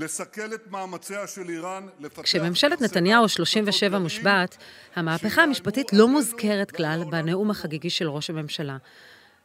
לסכל 0.00 0.54
את 0.54 0.70
מאמציה 0.70 1.26
של 1.26 1.48
איראן 1.48 1.86
לפתח... 2.00 2.22
כשממשלת 2.22 2.80
נתניהו 2.80 3.28
37 3.28 3.98
מושבעת, 3.98 4.56
המהפכה 4.96 5.42
המשפטית 5.42 5.92
לא 5.92 6.08
מוזכרת 6.08 6.70
כלל 6.70 7.04
בנאום 7.10 7.50
החגיגי 7.50 7.90
של 7.90 8.08
ראש 8.08 8.30
הממשלה. 8.30 8.76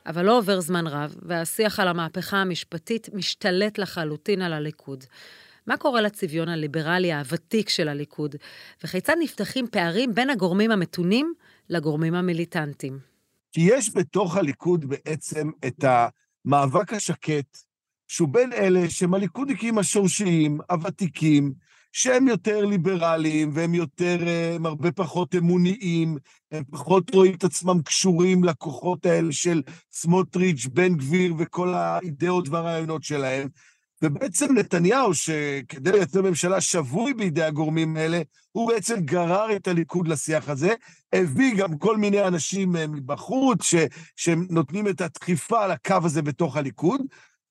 אבל 0.05 0.25
לא 0.25 0.37
עובר 0.37 0.59
זמן 0.59 0.87
רב, 0.87 1.15
והשיח 1.21 1.79
על 1.79 1.87
המהפכה 1.87 2.37
המשפטית 2.37 3.09
משתלט 3.13 3.77
לחלוטין 3.77 4.41
על 4.41 4.53
הליכוד. 4.53 5.03
מה 5.67 5.77
קורה 5.77 6.01
לצביון 6.01 6.49
הליברלי 6.49 7.13
הוותיק 7.13 7.69
של 7.69 7.87
הליכוד, 7.87 8.35
וכיצד 8.83 9.15
נפתחים 9.19 9.67
פערים 9.71 10.15
בין 10.15 10.29
הגורמים 10.29 10.71
המתונים 10.71 11.33
לגורמים 11.69 12.15
המיליטנטיים? 12.15 12.99
כי 13.51 13.61
יש 13.61 13.95
בתוך 13.95 14.37
הליכוד 14.37 14.85
בעצם 14.85 15.49
את 15.67 15.83
המאבק 15.83 16.93
השקט, 16.93 17.57
שהוא 18.07 18.29
בין 18.29 18.53
אלה 18.53 18.89
שהם 18.89 19.13
הליכודניקים 19.13 19.77
השורשיים, 19.77 20.57
הוותיקים, 20.69 21.53
שהם 21.91 22.27
יותר 22.27 22.65
ליברליים 22.65 23.51
והם 23.53 23.73
יותר, 23.73 24.17
הם 24.55 24.65
הרבה 24.65 24.91
פחות 24.91 25.35
אמוניים, 25.35 26.17
הם 26.51 26.63
פחות 26.71 27.15
רואים 27.15 27.33
את 27.33 27.43
עצמם 27.43 27.81
קשורים 27.81 28.43
לכוחות 28.43 29.05
האלה 29.05 29.31
של 29.31 29.61
סמוטריץ', 29.91 30.65
בן 30.65 30.95
גביר 30.95 31.33
וכל 31.37 31.73
האידאות 31.73 32.49
והרעיונות 32.49 33.03
שלהם. 33.03 33.47
ובעצם 34.01 34.53
נתניהו, 34.57 35.13
שכדי 35.13 35.91
לייצר 35.91 36.21
ממשלה 36.21 36.61
שבוי 36.61 37.13
בידי 37.13 37.43
הגורמים 37.43 37.97
האלה, 37.97 38.21
הוא 38.51 38.67
בעצם 38.67 38.99
גרר 38.99 39.55
את 39.55 39.67
הליכוד 39.67 40.07
לשיח 40.07 40.49
הזה, 40.49 40.73
הביא 41.13 41.55
גם 41.55 41.77
כל 41.77 41.97
מיני 41.97 42.27
אנשים 42.27 42.71
מבחוץ, 42.71 43.63
ש, 43.63 43.75
שנותנים 44.15 44.87
את 44.87 45.01
הדחיפה 45.01 45.67
לקו 45.67 45.97
הזה 46.03 46.21
בתוך 46.21 46.57
הליכוד, 46.57 47.01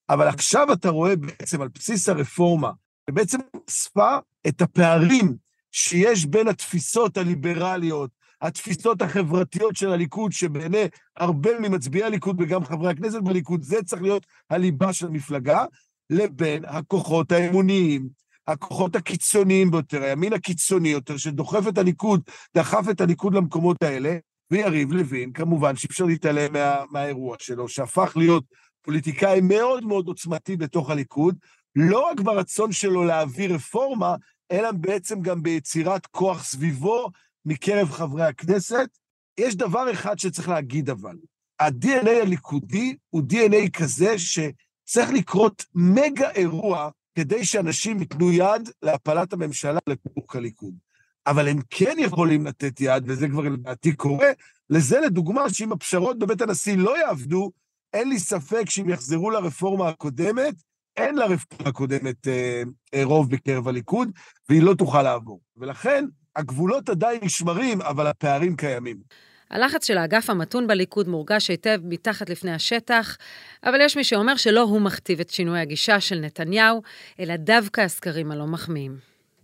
אבל 0.08 0.28
עכשיו 0.28 0.73
אתה 0.73 0.88
רואה 0.88 1.16
בעצם 1.16 1.62
על 1.62 1.68
בסיס 1.68 2.08
הרפורמה, 2.08 2.70
ובעצם 3.11 3.38
חשפה 3.70 4.18
את 4.49 4.62
הפערים 4.62 5.37
שיש 5.73 6.26
בין 6.26 6.49
התפיסות 6.49 7.16
הליברליות, 7.16 8.11
התפיסות 8.40 9.02
החברתיות 9.02 9.76
של 9.76 9.92
הליכוד, 9.92 10.32
שבעיני 10.32 10.84
הרבה 11.16 11.50
ממצביעי 11.58 12.04
הליכוד 12.04 12.40
וגם 12.40 12.64
חברי 12.64 12.90
הכנסת 12.90 13.23
בליכוד, 13.23 13.62
זה 13.62 13.82
צריך 13.82 14.02
להיות 14.02 14.26
הליבה 14.50 14.92
של 14.92 15.06
המפלגה, 15.06 15.64
לבין 16.11 16.64
הכוחות 16.64 17.32
האמוניים, 17.32 18.08
הכוחות 18.46 18.96
הקיצוניים 18.96 19.70
ביותר, 19.70 20.02
הימין 20.02 20.32
הקיצוני 20.32 20.88
יותר, 20.88 21.16
שדוחף 21.16 21.68
את 21.68 21.78
הליכוד, 21.78 22.20
דחף 22.56 22.84
את 22.90 23.00
הליכוד 23.00 23.34
למקומות 23.34 23.82
האלה, 23.82 24.16
ויריב 24.50 24.92
לוין, 24.92 25.32
כמובן 25.32 25.76
שאי 25.76 25.88
אפשר 25.90 26.04
להתעלם 26.04 26.52
מה, 26.52 26.76
מהאירוע 26.90 27.37
שלו, 27.38 27.68
שהפך 27.68 28.12
להיות 28.16 28.44
פוליטיקאי 28.84 29.40
מאוד 29.40 29.84
מאוד 29.84 30.06
עוצמתי 30.06 30.56
בתוך 30.56 30.90
הליכוד, 30.90 31.36
לא 31.76 32.10
רק 32.10 32.20
ברצון 32.20 32.72
שלו 32.72 33.04
להעביר 33.04 33.54
רפורמה, 33.54 34.16
אלא 34.52 34.72
בעצם 34.72 35.20
גם 35.20 35.42
ביצירת 35.42 36.06
כוח 36.06 36.44
סביבו 36.44 37.10
מקרב 37.44 37.90
חברי 37.90 38.24
הכנסת. 38.24 38.88
יש 39.40 39.56
דבר 39.56 39.92
אחד 39.92 40.18
שצריך 40.18 40.48
להגיד 40.48 40.90
אבל, 40.90 41.16
ה-DNA 41.60 42.10
הליכודי 42.22 42.96
הוא 43.10 43.22
DNA 43.32 43.70
כזה 43.72 44.14
שצריך 44.18 45.10
לקרות 45.12 45.64
מגה 45.74 46.30
אירוע 46.30 46.90
כדי 47.14 47.44
שאנשים 47.44 48.00
ייתנו 48.00 48.32
יד 48.32 48.68
להפלת 48.82 49.32
הממשלה 49.32 49.78
לפירוק 49.88 50.36
הליכוד. 50.36 50.74
אבל 51.26 51.48
הם 51.48 51.58
כן 51.70 51.96
יכולים 51.98 52.46
לתת 52.46 52.80
יד, 52.80 53.04
וזה 53.06 53.28
כבר 53.28 53.42
לדעתי 53.42 53.92
קורה, 53.96 54.28
לזה 54.70 55.00
לדוגמה 55.00 55.50
שאם 55.50 55.72
הפשרות 55.72 56.18
בבית 56.18 56.40
הנשיא 56.40 56.76
לא 56.76 56.98
יעבדו, 56.98 57.50
אין 57.94 58.08
לי 58.08 58.18
ספק 58.18 58.70
שאם 58.70 58.88
יחזרו 58.88 59.30
לרפורמה 59.30 59.88
הקודמת, 59.88 60.54
אין 60.96 61.14
לרפורמה 61.14 61.68
הקודמת 61.68 62.28
אה, 62.28 62.62
אה, 62.94 63.04
רוב 63.04 63.30
בקרב 63.30 63.68
הליכוד, 63.68 64.08
והיא 64.48 64.62
לא 64.62 64.74
תוכל 64.74 65.02
לעבור. 65.02 65.40
ולכן, 65.56 66.04
הגבולות 66.36 66.88
עדיין 66.88 67.20
נשמרים, 67.22 67.82
אבל 67.82 68.06
הפערים 68.06 68.56
קיימים. 68.56 68.96
הלחץ 69.50 69.86
של 69.86 69.98
האגף 69.98 70.30
המתון 70.30 70.66
בליכוד 70.66 71.08
מורגש 71.08 71.50
היטב 71.50 71.78
מתחת 71.84 72.30
לפני 72.30 72.52
השטח, 72.52 73.16
אבל 73.64 73.80
יש 73.80 73.96
מי 73.96 74.04
שאומר 74.04 74.36
שלא 74.36 74.60
הוא 74.60 74.80
מכתיב 74.80 75.20
את 75.20 75.30
שינוי 75.30 75.60
הגישה 75.60 76.00
של 76.00 76.18
נתניהו, 76.18 76.82
אלא 77.20 77.36
דווקא 77.36 77.80
הסקרים 77.80 78.30
הלא 78.30 78.46
מחמיאים. 78.46 78.96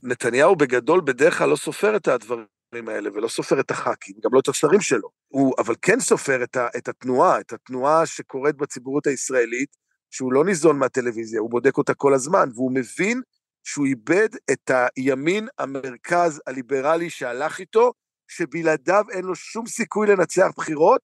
נתניהו 0.03 0.57
בגדול 0.57 1.01
בדרך 1.05 1.39
כלל 1.39 1.49
לא 1.49 1.57
סופר 1.57 1.97
את 1.97 2.09
הדברים 2.09 2.60
האלה, 2.73 3.11
ולא 3.15 3.29
סופר 3.29 3.61
את 3.61 3.71
הח"כים, 3.71 4.15
גם 4.25 4.31
לא 4.35 4.41
את 4.41 4.49
השרים 4.49 4.81
שלו. 4.81 5.09
הוא 5.29 5.55
אבל 5.59 5.75
כן 5.83 6.01
סופר 6.01 6.43
את, 6.43 6.57
ה, 6.57 6.69
את 6.77 6.89
התנועה, 6.89 7.41
את 7.41 7.53
התנועה 7.53 8.07
שקורית 8.07 8.57
בציבוריות 8.57 9.07
הישראלית, 9.07 9.77
שהוא 10.11 10.33
לא 10.33 10.45
ניזון 10.45 10.79
מהטלוויזיה, 10.79 11.41
הוא 11.41 11.51
בודק 11.51 11.79
אותה 11.79 11.95
כל 11.95 12.15
הזמן, 12.15 12.49
והוא 12.55 12.73
מבין 12.75 13.23
שהוא 13.65 13.87
איבד 13.87 14.29
את 14.51 14.71
הימין 14.97 15.49
המרכז 15.59 16.43
הליברלי 16.47 17.11
שהלך 17.11 17.59
איתו, 17.59 17.93
שבלעדיו 18.29 19.05
אין 19.11 19.25
לו 19.25 19.35
שום 19.35 19.67
סיכוי 19.67 20.07
לנצח 20.07 20.49
בחירות, 20.57 21.01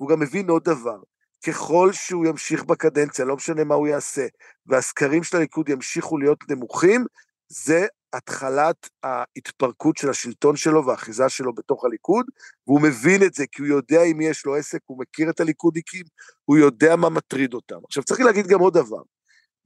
והוא 0.00 0.10
גם 0.10 0.20
מבין 0.20 0.50
עוד 0.50 0.64
דבר, 0.64 0.98
ככל 1.46 1.92
שהוא 1.92 2.26
ימשיך 2.26 2.64
בקדנציה, 2.64 3.24
לא 3.24 3.36
משנה 3.36 3.64
מה 3.64 3.74
הוא 3.74 3.88
יעשה, 3.88 4.26
והסקרים 4.66 5.22
של 5.22 5.36
הליכוד 5.36 5.68
ימשיכו 5.68 6.18
להיות 6.18 6.50
נמוכים, 6.50 7.04
זה 7.48 7.86
התחלת 8.12 8.88
ההתפרקות 9.02 9.96
של 9.96 10.10
השלטון 10.10 10.56
שלו 10.56 10.86
והאחיזה 10.86 11.28
שלו 11.28 11.54
בתוך 11.54 11.84
הליכוד, 11.84 12.26
והוא 12.66 12.80
מבין 12.80 13.22
את 13.22 13.34
זה, 13.34 13.44
כי 13.52 13.62
הוא 13.62 13.68
יודע 13.68 14.02
אם 14.02 14.20
יש 14.20 14.46
לו 14.46 14.56
עסק, 14.56 14.78
הוא 14.86 15.00
מכיר 15.00 15.30
את 15.30 15.40
הליכודיקים, 15.40 16.04
הוא 16.44 16.58
יודע 16.58 16.96
מה 16.96 17.08
מטריד 17.08 17.54
אותם. 17.54 17.76
עכשיו, 17.84 18.04
צריך 18.04 18.20
להגיד 18.20 18.46
גם 18.46 18.60
עוד 18.60 18.74
דבר. 18.74 19.02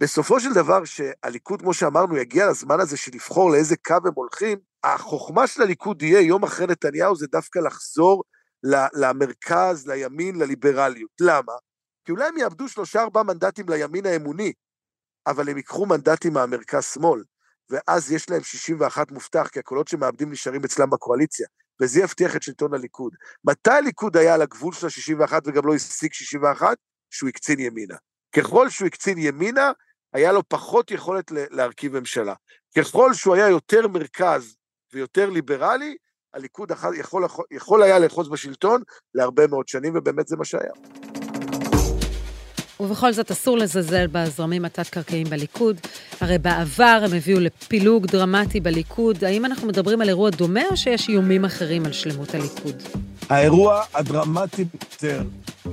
בסופו 0.01 0.41
של 0.41 0.53
דבר, 0.55 0.85
שהליכוד, 0.85 1.63
כמו 1.63 1.75
שאמרנו, 1.75 2.17
יגיע 2.17 2.51
לזמן 2.51 2.81
הזה 2.81 2.97
של 2.97 3.11
לבחור 3.15 3.51
לאיזה 3.51 3.77
קו 3.77 3.95
הם 4.05 4.13
הולכים, 4.15 4.59
החוכמה 4.85 5.47
של 5.47 5.63
הליכוד 5.63 6.03
יהיה 6.03 6.21
יום 6.21 6.45
אחרי 6.45 6.67
נתניהו 6.67 7.17
זה 7.17 7.27
דווקא 7.27 7.59
לחזור 7.59 8.23
למרכז, 8.95 9.87
לימין, 9.87 10.37
לליברליות. 10.37 11.11
למה? 11.21 11.53
כי 12.05 12.13
אולי 12.13 12.29
הם 12.29 12.39
יאבדו 12.39 12.69
שלושה 12.69 13.03
ארבעה 13.03 13.23
מנדטים 13.23 13.67
לימין 13.69 14.07
האמוני, 14.07 14.53
אבל 15.27 15.49
הם 15.49 15.57
ייקחו 15.57 15.87
מנדטים 15.87 16.33
מהמרכז-שמאל. 16.33 17.23
ואז 17.71 18.13
יש 18.13 18.31
להם 18.31 18.43
61 18.43 19.11
מובטח, 19.11 19.49
כי 19.49 19.59
הקולות 19.59 19.89
שמאבדים 19.89 20.31
נשארים 20.31 20.65
אצלם 20.65 20.91
בקואליציה, 20.91 21.47
וזה 21.83 22.01
יבטיח 22.01 22.37
את 22.37 22.43
שלטון 22.43 22.75
הליכוד. 22.75 23.13
מתי 23.45 23.71
הליכוד 23.71 24.17
היה 24.17 24.35
על 24.35 24.43
הגבול 24.43 24.73
של 24.73 24.87
ה-61 24.87 25.33
וגם 25.47 25.67
לא 25.67 25.75
השיג 25.75 26.13
61? 26.13 26.77
שהוא 27.11 27.29
הקצין 27.29 27.61
ימינה. 27.61 27.97
ככל 28.37 28.69
שהוא 28.69 28.87
הקצין 28.87 29.19
ימינה, 29.19 29.73
היה 30.13 30.33
לו 30.33 30.49
פחות 30.49 30.91
יכולת 30.91 31.31
להרכיב 31.31 31.99
ממשלה. 31.99 32.35
ככל 32.79 33.15
שהוא 33.15 33.35
היה 33.35 33.49
יותר 33.49 33.89
מרכז 33.89 34.57
ויותר 34.93 35.31
ליברלי, 35.31 35.97
הליכוד 36.35 36.73
יכול, 36.99 37.25
יכול 37.51 37.83
היה 37.83 37.99
לאחוז 37.99 38.29
בשלטון 38.29 38.83
להרבה 39.15 39.47
מאוד 39.47 39.69
שנים, 39.69 39.93
ובאמת 39.97 40.29
זה 40.29 40.37
מה 40.37 40.45
שהיה. 40.45 40.73
ובכל 42.85 43.13
זאת 43.13 43.31
אסור 43.31 43.59
לזלזל 43.59 44.07
בזרמים 44.07 44.65
התת-קרקעיים 44.65 45.27
בליכוד. 45.27 45.81
הרי 46.21 46.39
בעבר 46.39 47.01
הם 47.05 47.15
הביאו 47.15 47.41
לפילוג 47.41 48.07
דרמטי 48.07 48.61
בליכוד. 48.61 49.25
האם 49.25 49.45
אנחנו 49.45 49.69
מדברים 49.69 50.01
על 50.01 50.09
אירוע 50.09 50.31
דומה 50.31 50.61
או 50.71 50.77
שיש 50.77 51.09
איומים 51.09 51.45
אחרים 51.45 51.87
על 51.87 51.93
שלמות 51.93 52.35
הליכוד? 52.35 52.83
האירוע 53.29 53.83
הדרמטי 53.95 54.65
ביותר 54.65 55.23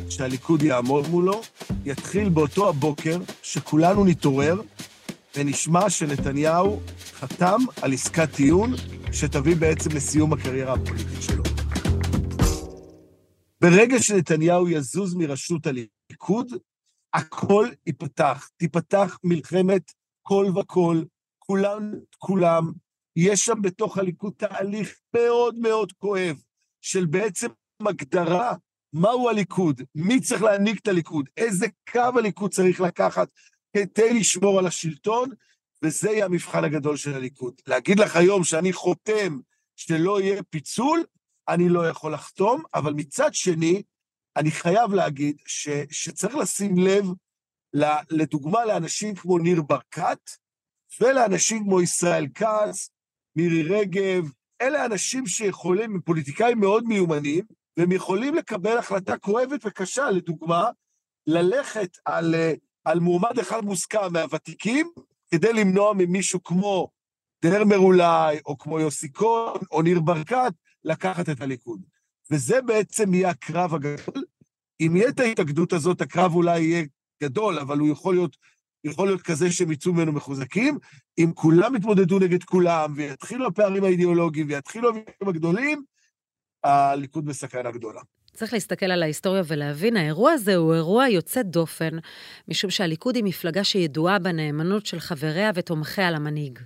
שהליכוד 0.09 0.63
יעמוד 0.63 1.07
מולו 1.07 1.41
יתחיל 1.85 2.29
באותו 2.29 2.69
הבוקר 2.69 3.17
שכולנו 3.43 4.05
נתעורר 4.05 4.61
ונשמע 5.37 5.89
שנתניהו 5.89 6.79
חתם 7.19 7.59
על 7.81 7.93
עסקת 7.93 8.29
טיעון 8.31 8.73
שתביא 9.11 9.55
בעצם 9.55 9.89
לסיום 9.91 10.33
הקריירה 10.33 10.73
הפוליטית 10.73 11.21
שלו. 11.21 11.43
ברגע 13.61 13.99
שנתניהו 13.99 14.69
יזוז 14.69 15.13
מראשות 15.13 15.67
הליכוד, 15.67 16.47
הכל 17.13 17.67
ייפתח. 17.87 18.49
תיפתח 18.57 19.17
מלחמת 19.23 19.91
כל 20.21 20.45
וכל, 20.59 21.03
כולם, 21.39 21.93
כולם. 22.17 22.71
יש 23.15 23.45
שם 23.45 23.61
בתוך 23.61 23.97
הליכוד 23.97 24.33
תהליך 24.37 24.99
מאוד 25.13 25.55
מאוד 25.55 25.91
כואב 25.91 26.41
של 26.81 27.05
בעצם 27.05 27.47
הגדרה 27.87 28.53
מהו 28.93 29.29
הליכוד, 29.29 29.81
מי 29.95 30.21
צריך 30.21 30.41
להנהיג 30.41 30.77
את 30.81 30.87
הליכוד, 30.87 31.29
איזה 31.37 31.65
קו 31.91 32.09
הליכוד 32.17 32.51
צריך 32.51 32.81
לקחת 32.81 33.27
כדי 33.77 34.13
לשמור 34.13 34.59
על 34.59 34.67
השלטון, 34.67 35.29
וזה 35.83 36.09
יהיה 36.09 36.25
המבחן 36.25 36.63
הגדול 36.63 36.97
של 36.97 37.13
הליכוד. 37.13 37.53
להגיד 37.67 37.99
לך 37.99 38.15
היום 38.15 38.43
שאני 38.43 38.73
חותם 38.73 39.39
שלא 39.75 40.21
יהיה 40.21 40.43
פיצול, 40.43 41.03
אני 41.47 41.69
לא 41.69 41.87
יכול 41.87 42.13
לחתום, 42.13 42.63
אבל 42.73 42.93
מצד 42.93 43.33
שני, 43.33 43.81
אני 44.37 44.51
חייב 44.51 44.93
להגיד 44.93 45.37
ש, 45.45 45.69
שצריך 45.91 46.35
לשים 46.35 46.77
לב, 46.77 47.05
לדוגמה, 48.09 48.65
לאנשים 48.65 49.15
כמו 49.15 49.37
ניר 49.37 49.61
ברקת, 49.61 50.29
ולאנשים 51.01 51.63
כמו 51.63 51.81
ישראל 51.81 52.27
כץ, 52.35 52.89
מירי 53.35 53.63
רגב, 53.63 54.23
אלה 54.61 54.85
אנשים 54.85 55.27
שיכולים, 55.27 55.93
הם 55.95 56.01
פוליטיקאים 56.01 56.59
מאוד 56.59 56.83
מיומנים, 56.83 57.45
והם 57.77 57.91
יכולים 57.91 58.35
לקבל 58.35 58.77
החלטה 58.77 59.17
כואבת 59.17 59.59
וקשה, 59.65 60.09
לדוגמה, 60.09 60.69
ללכת 61.27 61.97
על, 62.05 62.35
על 62.85 62.99
מועמד 62.99 63.39
אחד 63.39 63.61
מוסכם 63.61 64.13
מהוותיקים, 64.13 64.91
כדי 65.31 65.53
למנוע 65.53 65.93
ממישהו 65.97 66.43
כמו 66.43 66.89
דרמר 67.41 67.77
אולי, 67.77 68.39
או 68.45 68.57
כמו 68.57 68.79
יוסי 68.79 69.13
כהן, 69.13 69.61
או 69.71 69.81
ניר 69.81 69.99
ברקת, 69.99 70.53
לקחת 70.83 71.29
את 71.29 71.41
הליכוד. 71.41 71.81
וזה 72.31 72.61
בעצם 72.61 73.13
יהיה 73.13 73.29
הקרב 73.29 73.73
הגדול. 73.73 74.23
אם 74.81 74.95
יהיה 74.95 75.09
את 75.09 75.19
ההתאגדות 75.19 75.73
הזאת, 75.73 76.01
הקרב 76.01 76.35
אולי 76.35 76.59
יהיה 76.59 76.85
גדול, 77.23 77.59
אבל 77.59 77.79
הוא 77.79 77.89
יכול 77.89 78.15
להיות, 78.15 78.37
יכול 78.83 79.07
להיות 79.07 79.21
כזה 79.21 79.51
שהם 79.51 79.71
יצאו 79.71 79.93
ממנו 79.93 80.11
מחוזקים. 80.11 80.77
אם 81.17 81.31
כולם 81.35 81.75
יתמודדו 81.75 82.19
נגד 82.19 82.43
כולם, 82.43 82.93
ויתחילו 82.95 83.47
הפערים 83.47 83.83
האידיאולוגיים, 83.83 84.47
ויתחילו 84.49 84.89
הוויכוחים 84.89 85.27
הגדולים, 85.27 85.83
הליכוד 86.63 87.25
בסכנה 87.25 87.71
גדולה. 87.71 88.01
צריך 88.33 88.53
להסתכל 88.53 88.85
על 88.85 89.03
ההיסטוריה 89.03 89.43
ולהבין, 89.47 89.97
האירוע 89.97 90.31
הזה 90.31 90.55
הוא 90.55 90.73
אירוע 90.73 91.07
יוצא 91.07 91.41
דופן, 91.41 91.97
משום 92.47 92.69
שהליכוד 92.69 93.15
היא 93.15 93.23
מפלגה 93.23 93.63
שידועה 93.63 94.19
בנאמנות 94.19 94.85
של 94.85 94.99
חבריה 94.99 95.51
ותומכיה 95.55 96.11
למנהיג. 96.11 96.59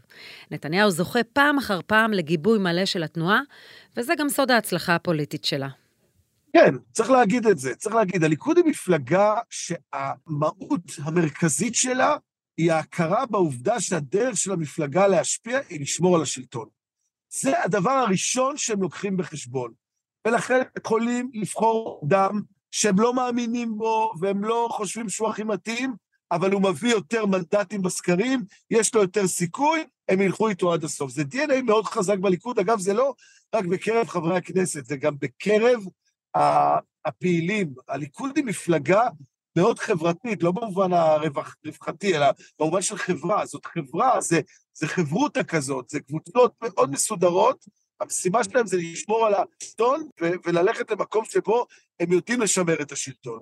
נתניהו 0.52 0.92
זוכה 0.92 1.24
פעם 1.34 1.58
אחר 1.58 1.80
פעם 1.88 2.14
לגיבוי 2.14 2.60
מלא 2.60 2.86
של 2.86 3.04
התנועה, 3.04 3.42
וזה 3.98 4.14
גם 4.18 4.30
סוד 4.30 4.52
ההצלחה 4.52 4.96
הפוליטית 4.96 5.46
שלה. 5.46 5.70
כן, 6.54 6.76
צריך 6.92 7.10
להגיד 7.10 7.48
את 7.48 7.58
זה. 7.58 7.76
צריך 7.76 7.96
להגיד, 7.96 8.24
הליכוד 8.24 8.58
היא 8.58 8.66
מפלגה 8.66 9.34
שהמהות 9.50 10.82
המרכזית 11.04 11.76
שלה 11.76 12.18
היא 12.58 12.72
ההכרה 12.72 13.26
בעובדה 13.26 13.80
שהדרך 13.80 14.38
של 14.38 14.52
המפלגה 14.52 15.08
להשפיע 15.08 15.60
היא 15.70 15.82
לשמור 15.82 16.16
על 16.16 16.22
השלטון. 16.22 16.68
זה 17.30 17.64
הדבר 17.64 17.92
הראשון 17.92 18.58
שהם 18.58 18.82
לוקחים 18.82 19.18
בחשבון. 19.18 19.72
ולכן 20.25 20.62
יכולים 20.77 21.32
לבחור 21.34 22.01
אדם 22.08 22.41
שהם 22.72 23.00
לא 23.00 23.13
מאמינים 23.13 23.77
בו 23.77 24.13
והם 24.20 24.44
לא 24.44 24.67
חושבים 24.72 25.10
שהוא 25.10 25.29
הכי 25.29 25.44
מתאים, 25.44 25.96
אבל 26.32 26.51
הוא 26.51 26.62
מביא 26.62 26.91
יותר 26.91 27.25
מנדטים 27.25 27.82
בסקרים, 27.82 28.46
יש 28.72 28.96
לו 28.96 29.01
יותר 29.01 29.27
סיכוי, 29.27 29.86
הם 30.10 30.22
ילכו 30.22 30.50
איתו 30.50 30.74
עד 30.74 30.84
הסוף. 30.84 31.12
זה 31.12 31.22
DNA 31.22 31.62
מאוד 31.65 31.86
חזק 31.86 32.17
בליכוד, 32.17 32.60
אגב, 32.60 32.79
זה 32.79 32.94
לא 32.94 33.13
רק 33.55 33.65
בקרב 33.65 34.08
חברי 34.08 34.38
הכנסת, 34.38 34.86
זה 34.86 34.98
גם 34.98 35.15
בקרב 35.20 35.84
הפעילים. 37.05 37.74
הליכוד 37.88 38.32
היא 38.36 38.46
מפלגה 38.46 39.08
מאוד 39.58 39.79
חברתית, 39.79 40.44
לא 40.44 40.51
במובן 40.51 40.94
הרווחתי, 40.94 42.15
אלא 42.15 42.27
במובן 42.60 42.82
של 42.82 42.98
חברה. 42.98 43.46
זאת 43.46 43.65
חברה, 43.65 44.22
זה, 44.22 44.41
זה 44.74 44.88
חברותה 44.88 45.44
כזאת, 45.44 45.89
זה 45.89 46.00
קבוצות 46.00 46.53
מאוד 46.62 46.91
מסודרות, 46.91 47.65
המשימה 48.02 48.44
שלהם 48.44 48.68
זה 48.68 48.78
לשמור 48.78 49.25
על 49.25 49.34
השלטון 49.34 50.08
וללכת 50.46 50.92
למקום 50.92 51.25
שבו 51.25 51.66
הם 52.00 52.12
יודעים 52.12 52.42
לשמר 52.42 52.82
את 52.82 52.92
השלטון. 52.92 53.40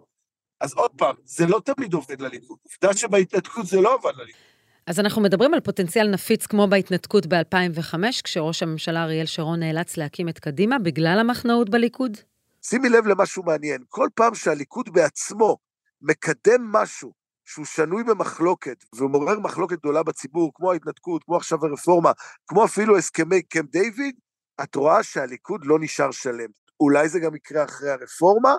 אז 0.60 0.74
עוד 0.74 0.92
פעם, 0.98 1.16
זה 1.26 1.46
לא 1.48 1.62
תמיד 1.66 1.94
עובד 1.94 2.22
לליכוד. 2.22 2.58
עובדה 2.64 2.98
שבהתנתקות 2.98 3.66
זה 3.66 3.82
לא 3.82 3.94
עבד 3.94 4.16
לליכוד. 4.18 4.42
אז 4.88 5.00
אנחנו 5.00 5.22
מדברים 5.22 5.54
על 5.54 5.60
פוטנציאל 5.60 6.08
נפיץ 6.08 6.46
כמו 6.46 6.68
בהתנתקות 6.68 7.26
ב-2005, 7.28 7.96
כשראש 8.24 8.64
הממשלה 8.64 9.04
אריאל 9.04 9.26
שרון 9.26 9.60
נאלץ 9.60 9.98
להקים 9.98 10.30
את 10.30 10.40
קדימה 10.40 10.80
בגלל 10.80 11.18
המחנאות 11.20 11.70
בליכוד? 11.70 12.18
שימי 12.62 12.90
לב 12.90 13.08
למשהו 13.08 13.44
מעניין. 13.44 13.84
כל 13.90 14.08
פעם 14.16 14.36
שהליכוד 14.36 14.90
בעצמו 14.94 15.58
מקדם 16.02 16.72
משהו 16.72 17.14
שהוא 17.46 17.66
שנוי 17.66 18.04
במחלוקת, 18.04 18.86
והוא 18.96 19.10
מעורר 19.10 19.40
מחלוקת 19.40 19.80
גדולה 19.80 20.04
בציבור, 20.04 20.52
כמו 20.56 20.72
ההתנתקות, 20.72 21.24
כמו 21.24 21.36
עכשיו 21.36 21.66
הרפורמה, 21.66 22.12
כמו 22.48 22.66
אפילו 22.66 22.98
הסכמי 22.98 23.42
קמפ 23.42 23.70
דיוויד, 23.72 24.16
את 24.64 24.76
רואה 24.76 25.04
שהליכוד 25.04 25.66
לא 25.66 25.78
נשאר 25.80 26.12
שלם. 26.12 26.50
אולי 26.80 27.10
זה 27.10 27.20
גם 27.20 27.36
יקרה 27.36 27.64
אחרי 27.64 27.90
הרפורמה, 27.92 28.56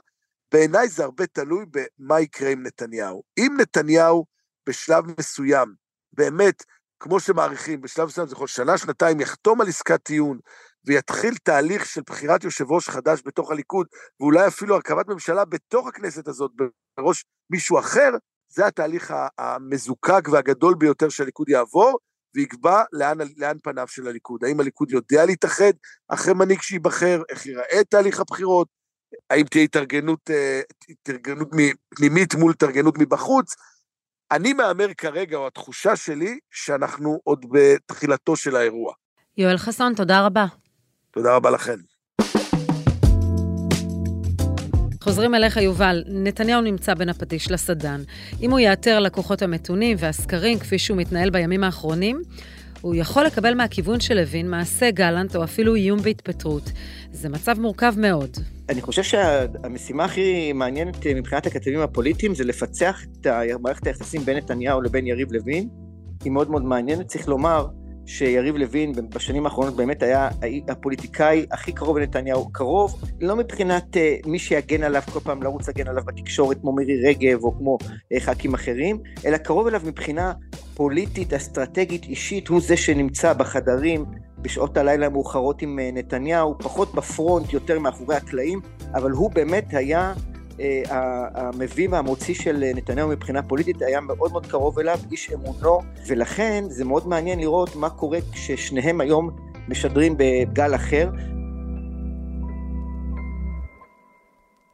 בעיניי 0.52 0.88
זה 0.88 1.04
הרבה 1.04 1.26
תלוי 1.26 1.64
במה 1.70 2.20
יקרה 2.20 2.50
עם 2.50 2.62
נתניהו. 2.62 3.22
אם 3.38 3.56
נתניהו 3.60 4.24
בשלב 4.68 5.04
מסוים, 5.18 5.74
באמת, 6.12 6.62
כמו 7.00 7.20
שמעריכים, 7.20 7.80
בשלב 7.80 8.06
מסוים 8.06 8.26
זה 8.26 8.32
יכול 8.32 8.46
שנה, 8.46 8.78
שנתיים, 8.78 9.20
יחתום 9.20 9.60
על 9.60 9.68
עסקת 9.68 10.02
טיעון, 10.02 10.38
ויתחיל 10.86 11.34
תהליך 11.42 11.86
של 11.86 12.00
בחירת 12.06 12.44
יושב 12.44 12.70
ראש 12.70 12.88
חדש 12.88 13.22
בתוך 13.26 13.50
הליכוד, 13.50 13.86
ואולי 14.20 14.46
אפילו 14.46 14.74
הרכבת 14.74 15.08
ממשלה 15.08 15.44
בתוך 15.44 15.86
הכנסת 15.88 16.28
הזאת, 16.28 16.50
בראש 16.96 17.24
מישהו 17.50 17.78
אחר, 17.78 18.10
זה 18.48 18.66
התהליך 18.66 19.14
המזוקק 19.38 20.28
והגדול 20.32 20.74
ביותר 20.74 21.08
שהליכוד 21.08 21.48
יעבור, 21.48 21.98
ויקבע 22.34 22.82
לאן, 22.92 23.18
לאן 23.36 23.56
פניו 23.62 23.88
של 23.88 24.06
הליכוד. 24.08 24.44
האם 24.44 24.60
הליכוד 24.60 24.90
יודע 24.90 25.24
להתאחד 25.26 25.72
אחרי 26.08 26.34
מנהיג 26.34 26.60
שייבחר, 26.62 27.22
איך 27.28 27.46
ייראה 27.46 27.84
תהליך 27.88 28.20
הבחירות, 28.20 28.68
האם 29.30 29.44
תהיה 29.46 29.64
התארגנות, 29.64 30.30
אה, 30.30 30.60
התארגנות 30.88 31.48
פנימית 31.88 32.34
מול 32.34 32.52
התארגנות 32.52 32.98
מבחוץ. 32.98 33.54
אני 34.30 34.52
מהמר 34.52 34.94
כרגע, 34.98 35.36
או 35.36 35.46
התחושה 35.46 35.96
שלי, 35.96 36.38
שאנחנו 36.50 37.20
עוד 37.24 37.46
בתחילתו 37.50 38.36
של 38.36 38.56
האירוע. 38.56 38.94
יואל 39.36 39.56
חסון, 39.56 39.94
תודה 39.94 40.26
רבה. 40.26 40.46
תודה 41.10 41.36
רבה 41.36 41.50
לכם. 41.50 41.93
חוזרים 45.04 45.34
אליך, 45.34 45.56
יובל. 45.56 46.04
נתניהו 46.06 46.60
נמצא 46.60 46.94
בין 46.94 47.08
הפטיש 47.08 47.50
לסדן. 47.50 48.02
אם 48.40 48.50
הוא 48.50 48.58
יאתר 48.58 49.00
לקוחות 49.00 49.42
המתונים 49.42 49.96
והסקרים 50.00 50.58
כפי 50.58 50.78
שהוא 50.78 50.98
מתנהל 50.98 51.30
בימים 51.30 51.64
האחרונים, 51.64 52.22
הוא 52.80 52.94
יכול 52.94 53.24
לקבל 53.24 53.54
מהכיוון 53.54 54.00
של 54.00 54.14
לוין 54.14 54.50
מעשה 54.50 54.90
גלנט 54.90 55.36
או 55.36 55.44
אפילו 55.44 55.74
איום 55.74 56.02
בהתפטרות. 56.02 56.70
זה 57.12 57.28
מצב 57.28 57.60
מורכב 57.60 57.94
מאוד. 57.96 58.30
אני 58.68 58.82
חושב 58.82 59.02
שהמשימה 59.02 60.04
הכי 60.04 60.52
מעניינת 60.52 61.06
מבחינת 61.06 61.46
הכתבים 61.46 61.80
הפוליטיים 61.80 62.34
זה 62.34 62.44
לפצח 62.44 63.04
את 63.04 63.26
מערכת 63.60 63.86
היחסים 63.86 64.24
בין 64.24 64.36
נתניהו 64.36 64.82
לבין 64.82 65.06
יריב 65.06 65.32
לוין. 65.32 65.68
היא 66.24 66.32
מאוד 66.32 66.50
מאוד 66.50 66.64
מעניינת. 66.64 67.06
צריך 67.06 67.28
לומר 67.28 67.66
שיריב 68.06 68.56
לוין 68.56 68.92
בשנים 69.14 69.46
האחרונות 69.46 69.76
באמת 69.76 70.02
היה 70.02 70.28
הפוליטיקאי 70.68 71.46
הכי 71.50 71.72
קרוב 71.72 71.98
לנתניהו, 71.98 72.52
קרוב 72.52 72.94
לא 73.20 73.36
מבחינת 73.36 73.96
uh, 73.96 74.28
מי 74.28 74.38
שיגן 74.38 74.82
עליו 74.82 75.02
כל 75.12 75.20
פעם 75.20 75.42
לרוץ 75.42 75.68
להגן 75.68 75.88
עליו 75.88 76.04
בתקשורת 76.04 76.60
כמו 76.60 76.72
מירי 76.72 77.08
רגב 77.08 77.44
או 77.44 77.58
כמו 77.58 77.78
uh, 77.82 78.20
ח"כים 78.20 78.54
אחרים, 78.54 78.98
אלא 79.26 79.36
קרוב 79.36 79.66
אליו 79.66 79.80
מבחינה 79.84 80.32
פוליטית, 80.74 81.32
אסטרטגית, 81.32 82.04
אישית, 82.04 82.48
הוא 82.48 82.60
זה 82.60 82.76
שנמצא 82.76 83.32
בחדרים 83.32 84.04
בשעות 84.38 84.76
הלילה 84.76 85.06
המאוחרות 85.06 85.62
עם 85.62 85.78
uh, 85.78 85.98
נתניהו, 85.98 86.58
פחות 86.58 86.94
בפרונט, 86.94 87.52
יותר 87.52 87.78
מאחורי 87.78 88.16
הקלעים, 88.16 88.60
אבל 88.94 89.10
הוא 89.10 89.30
באמת 89.30 89.74
היה 89.74 90.12
המביא 91.34 91.88
והמוציא 91.90 92.34
של 92.34 92.64
נתניהו 92.74 93.08
מבחינה 93.08 93.42
פוליטית 93.42 93.82
היה 93.82 94.00
מאוד 94.00 94.32
מאוד 94.32 94.46
קרוב 94.46 94.78
אליו, 94.78 94.98
איש 95.10 95.32
אמונו, 95.32 95.78
ולכן 96.06 96.64
זה 96.68 96.84
מאוד 96.84 97.08
מעניין 97.08 97.40
לראות 97.40 97.76
מה 97.76 97.90
קורה 97.90 98.18
כששניהם 98.32 99.00
היום 99.00 99.30
משדרים 99.68 100.14
בגל 100.18 100.74
אחר. 100.74 101.10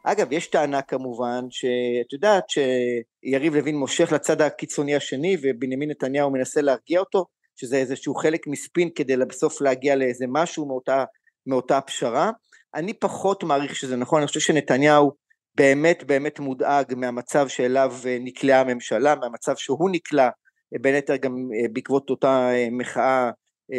אגב, 0.04 0.32
יש 0.32 0.46
טענה 0.46 0.82
כמובן, 0.82 1.44
שאת 1.50 2.12
יודעת 2.12 2.44
שיריב 2.50 3.54
לוין 3.54 3.76
מושך 3.76 4.12
לצד 4.12 4.40
הקיצוני 4.40 4.96
השני 4.96 5.36
ובנימין 5.42 5.90
נתניהו 5.90 6.30
מנסה 6.30 6.60
להרגיע 6.60 7.00
אותו, 7.00 7.24
שזה 7.56 7.76
איזשהו 7.76 8.14
חלק 8.14 8.46
מספין 8.46 8.88
כדי 8.94 9.16
בסוף 9.16 9.60
להגיע 9.60 9.96
לאיזה 9.96 10.24
משהו 10.28 10.66
מאותה, 10.66 11.04
מאותה 11.46 11.80
פשרה. 11.80 12.30
אני 12.74 12.94
פחות 12.94 13.44
מעריך 13.44 13.76
שזה 13.76 13.96
נכון, 13.96 14.20
אני 14.20 14.26
חושב 14.26 14.40
שנתניהו 14.40 15.12
באמת 15.60 16.04
באמת 16.04 16.40
מודאג 16.40 16.94
מהמצב 16.96 17.48
שאליו 17.48 17.94
אה, 18.06 18.16
נקלעה 18.20 18.60
הממשלה, 18.60 19.14
מהמצב 19.14 19.56
שהוא 19.56 19.90
נקלע, 19.90 20.28
אה, 20.74 20.78
בין 20.80 20.94
היתר 20.94 21.16
גם 21.16 21.48
אה, 21.54 21.68
בעקבות 21.72 22.10
אותה 22.10 22.50
מחאה 22.72 23.30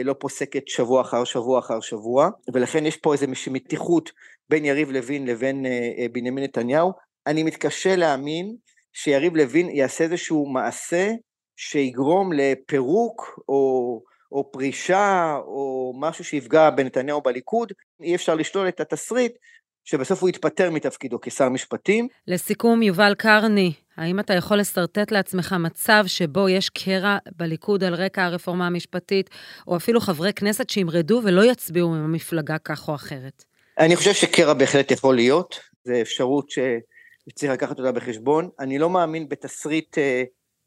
לא 0.04 0.16
פוסקת 0.20 0.68
שבוע 0.68 1.02
אחר 1.02 1.24
שבוע 1.24 1.60
אחר 1.60 1.80
שבוע, 1.80 2.30
ולכן 2.54 2.86
יש 2.86 2.98
פה 2.98 3.14
איזו 3.14 3.26
מתיחות 3.52 4.12
בין 4.50 4.66
יריב 4.66 4.92
לוין 4.92 5.26
לבין 5.28 5.66
בנימין 6.12 6.44
נתניהו. 6.44 6.92
אני 7.28 7.44
מתקשה 7.44 7.96
להאמין 7.96 8.56
שיריב 8.94 9.36
לוין 9.36 9.70
יעשה 9.70 10.04
איזשהו 10.04 10.46
מעשה 10.46 11.12
שיגרום 11.56 12.34
לפירוק 12.34 13.40
או, 13.50 14.02
או 14.32 14.52
פרישה 14.52 15.38
או 15.46 15.94
משהו 16.00 16.24
שיפגע 16.24 16.70
בנתניהו 16.70 17.22
בליכוד, 17.22 17.72
אי 18.04 18.16
אפשר 18.16 18.36
לשלול 18.36 18.68
את 18.68 18.80
התסריט 18.80 19.34
שבסוף 19.86 20.22
הוא 20.22 20.30
יתפטר 20.30 20.72
מתפקידו 20.72 21.18
כשר 21.22 21.50
משפטים. 21.50 22.08
לסיכום, 22.28 22.82
יובל 22.82 23.14
קרני, 23.18 23.74
האם 23.98 24.20
אתה 24.20 24.34
יכול 24.34 24.58
לשרטט 24.58 25.12
לעצמך 25.12 25.56
מצב 25.60 26.04
שבו 26.08 26.50
יש 26.50 26.70
קרע 26.70 27.18
בליכוד 27.38 27.84
על 27.84 27.94
רקע 27.94 28.24
הרפורמה 28.24 28.68
המשפטית, 28.68 29.30
או 29.68 29.78
אפילו 29.78 30.00
חברי 30.00 30.34
כנסת 30.34 30.70
שימרדו 30.70 31.22
ולא 31.24 31.52
יצביעו 31.52 31.96
עם 31.96 32.04
המפלגה 32.04 32.58
כך 32.58 32.88
או 32.88 32.96
אחרת? 32.96 33.44
אני 33.80 33.96
חושב 33.96 34.14
שקרע 34.14 34.54
בהחלט 34.54 34.92
יכול 34.92 35.16
להיות, 35.16 35.60
זו 35.86 35.94
אפשרות 36.02 36.50
שצריך 36.50 37.52
לקחת 37.52 37.80
אותה 37.80 37.92
בחשבון. 37.92 38.50
אני 38.60 38.80
לא 38.80 38.90
מאמין 38.90 39.30
בתסריט 39.30 39.98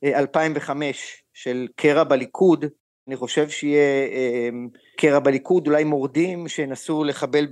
2005 0.05 0.85
אה, 0.85 0.92
של 1.35 1.66
קרע 1.77 2.05
בליכוד, 2.05 2.64
אני 3.09 3.16
חושב 3.16 3.48
שיהיה 3.48 4.07
אה, 4.12 4.48
קרע 4.96 5.18
בליכוד, 5.18 5.66
אולי 5.66 5.85
מורדים 5.85 6.48
שינסו 6.48 7.05
לחבל 7.05 7.46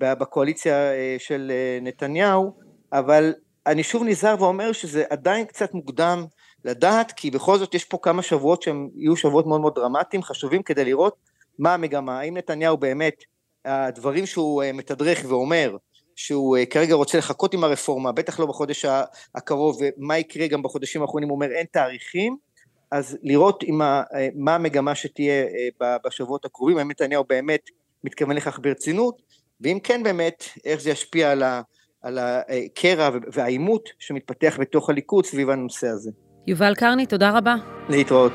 בקואליציה 0.00 0.74
אה, 0.74 1.16
של 1.18 1.52
נתניהו, 1.82 2.52
אבל 2.92 3.34
אני 3.66 3.82
שוב 3.82 4.02
נזהר 4.04 4.42
ואומר 4.42 4.72
שזה 4.72 5.04
עדיין 5.10 5.46
קצת 5.46 5.74
מוקדם 5.74 6.24
לדעת, 6.64 7.12
כי 7.12 7.30
בכל 7.30 7.58
זאת 7.58 7.74
יש 7.74 7.84
פה 7.84 7.98
כמה 8.02 8.22
שבועות 8.22 8.62
שהם 8.62 8.88
יהיו 8.94 9.16
שבועות 9.16 9.46
מאוד 9.46 9.60
מאוד 9.60 9.74
דרמטיים, 9.74 10.22
חשובים 10.22 10.62
כדי 10.62 10.84
לראות 10.84 11.16
מה 11.58 11.74
המגמה, 11.74 12.20
האם 12.20 12.36
נתניהו 12.36 12.76
באמת, 12.76 13.24
הדברים 13.64 14.26
שהוא 14.26 14.62
אה, 14.62 14.72
מתדרך 14.72 15.24
ואומר, 15.28 15.76
שהוא 16.16 16.56
אה, 16.56 16.66
כרגע 16.66 16.94
רוצה 16.94 17.18
לחכות 17.18 17.54
עם 17.54 17.64
הרפורמה, 17.64 18.12
בטח 18.12 18.40
לא 18.40 18.46
בחודש 18.46 18.84
הקרוב, 19.34 19.78
ומה 19.80 20.18
יקרה 20.18 20.46
גם 20.46 20.62
בחודשים 20.62 21.02
האחרונים, 21.02 21.28
הוא 21.28 21.34
אומר 21.34 21.52
אין 21.52 21.66
תאריכים, 21.70 22.36
אז 22.90 23.18
לראות 23.22 23.64
ה, 23.82 24.02
אה, 24.14 24.28
מה 24.34 24.54
המגמה 24.54 24.94
שתהיה 24.94 25.44
בשבועות 26.06 26.44
הקרובים, 26.44 26.78
האם 26.78 26.90
נתניהו 26.90 27.24
באמת 27.28 27.60
מתכוון 28.04 28.36
לכך 28.36 28.58
ברצינות, 28.62 29.22
ואם 29.60 29.78
כן 29.82 30.02
באמת, 30.02 30.44
איך 30.64 30.80
זה 30.80 30.90
ישפיע 30.90 31.32
על 31.32 31.42
ה... 31.42 31.62
על 32.02 32.18
הקרע 32.18 33.10
והעימות 33.32 33.88
שמתפתח 33.98 34.56
בתוך 34.60 34.90
הליכוד 34.90 35.26
סביב 35.26 35.50
הנושא 35.50 35.86
הזה. 35.86 36.10
יובל 36.46 36.74
קרני, 36.74 37.06
תודה 37.06 37.38
רבה. 37.38 37.54
להתראות. 37.88 38.32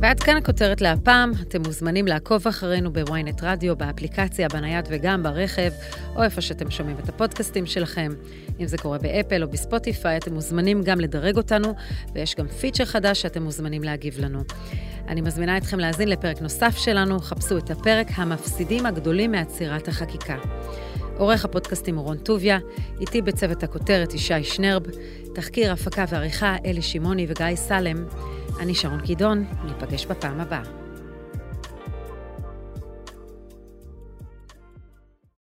ועד 0.00 0.20
כאן 0.20 0.36
הכותרת 0.36 0.80
להפעם. 0.80 1.32
אתם 1.42 1.62
מוזמנים 1.66 2.06
לעקוב 2.06 2.48
אחרינו 2.48 2.92
בוויינט 2.92 3.42
רדיו, 3.42 3.76
באפליקציה, 3.76 4.48
בנייד 4.48 4.88
וגם 4.90 5.22
ברכב, 5.22 5.70
או 6.16 6.22
איפה 6.22 6.40
שאתם 6.40 6.70
שומעים 6.70 6.96
את 7.04 7.08
הפודקאסטים 7.08 7.66
שלכם. 7.66 8.12
אם 8.60 8.66
זה 8.66 8.78
קורה 8.78 8.98
באפל 8.98 9.42
או 9.42 9.48
בספוטיפיי, 9.48 10.16
אתם 10.16 10.34
מוזמנים 10.34 10.82
גם 10.82 11.00
לדרג 11.00 11.36
אותנו, 11.36 11.74
ויש 12.14 12.34
גם 12.34 12.48
פיצ'ר 12.48 12.84
חדש 12.84 13.22
שאתם 13.22 13.42
מוזמנים 13.42 13.82
להגיב 13.82 14.18
לנו. 14.18 14.38
אני 15.08 15.20
מזמינה 15.20 15.56
אתכם 15.56 15.78
להאזין 15.78 16.08
לפרק 16.08 16.42
נוסף 16.42 16.76
שלנו, 16.76 17.20
חפשו 17.20 17.58
את 17.58 17.70
הפרק 17.70 18.06
המפסידים 18.14 18.86
הגדולים 18.86 19.32
מעצירת 19.32 19.88
החקיקה. 19.88 20.36
עורך 21.16 21.44
הפודקאסטים 21.44 21.96
הוא 21.96 22.04
רון 22.04 22.16
טוביה, 22.16 22.58
איתי 23.00 23.22
בצוות 23.22 23.62
הכותרת 23.62 24.14
ישי 24.14 24.44
שנרב, 24.44 24.82
תחקיר, 25.34 25.72
הפקה 25.72 26.04
ועריכה 26.08 26.56
אלי 26.64 26.82
שמעוני 26.82 27.26
וגיא 27.28 27.56
סלם. 27.56 28.04
אני 28.60 28.74
שרון 28.74 29.00
קידון, 29.00 29.44
ניפגש 29.64 30.06
בפעם 30.06 30.40
הבאה. 30.40 30.87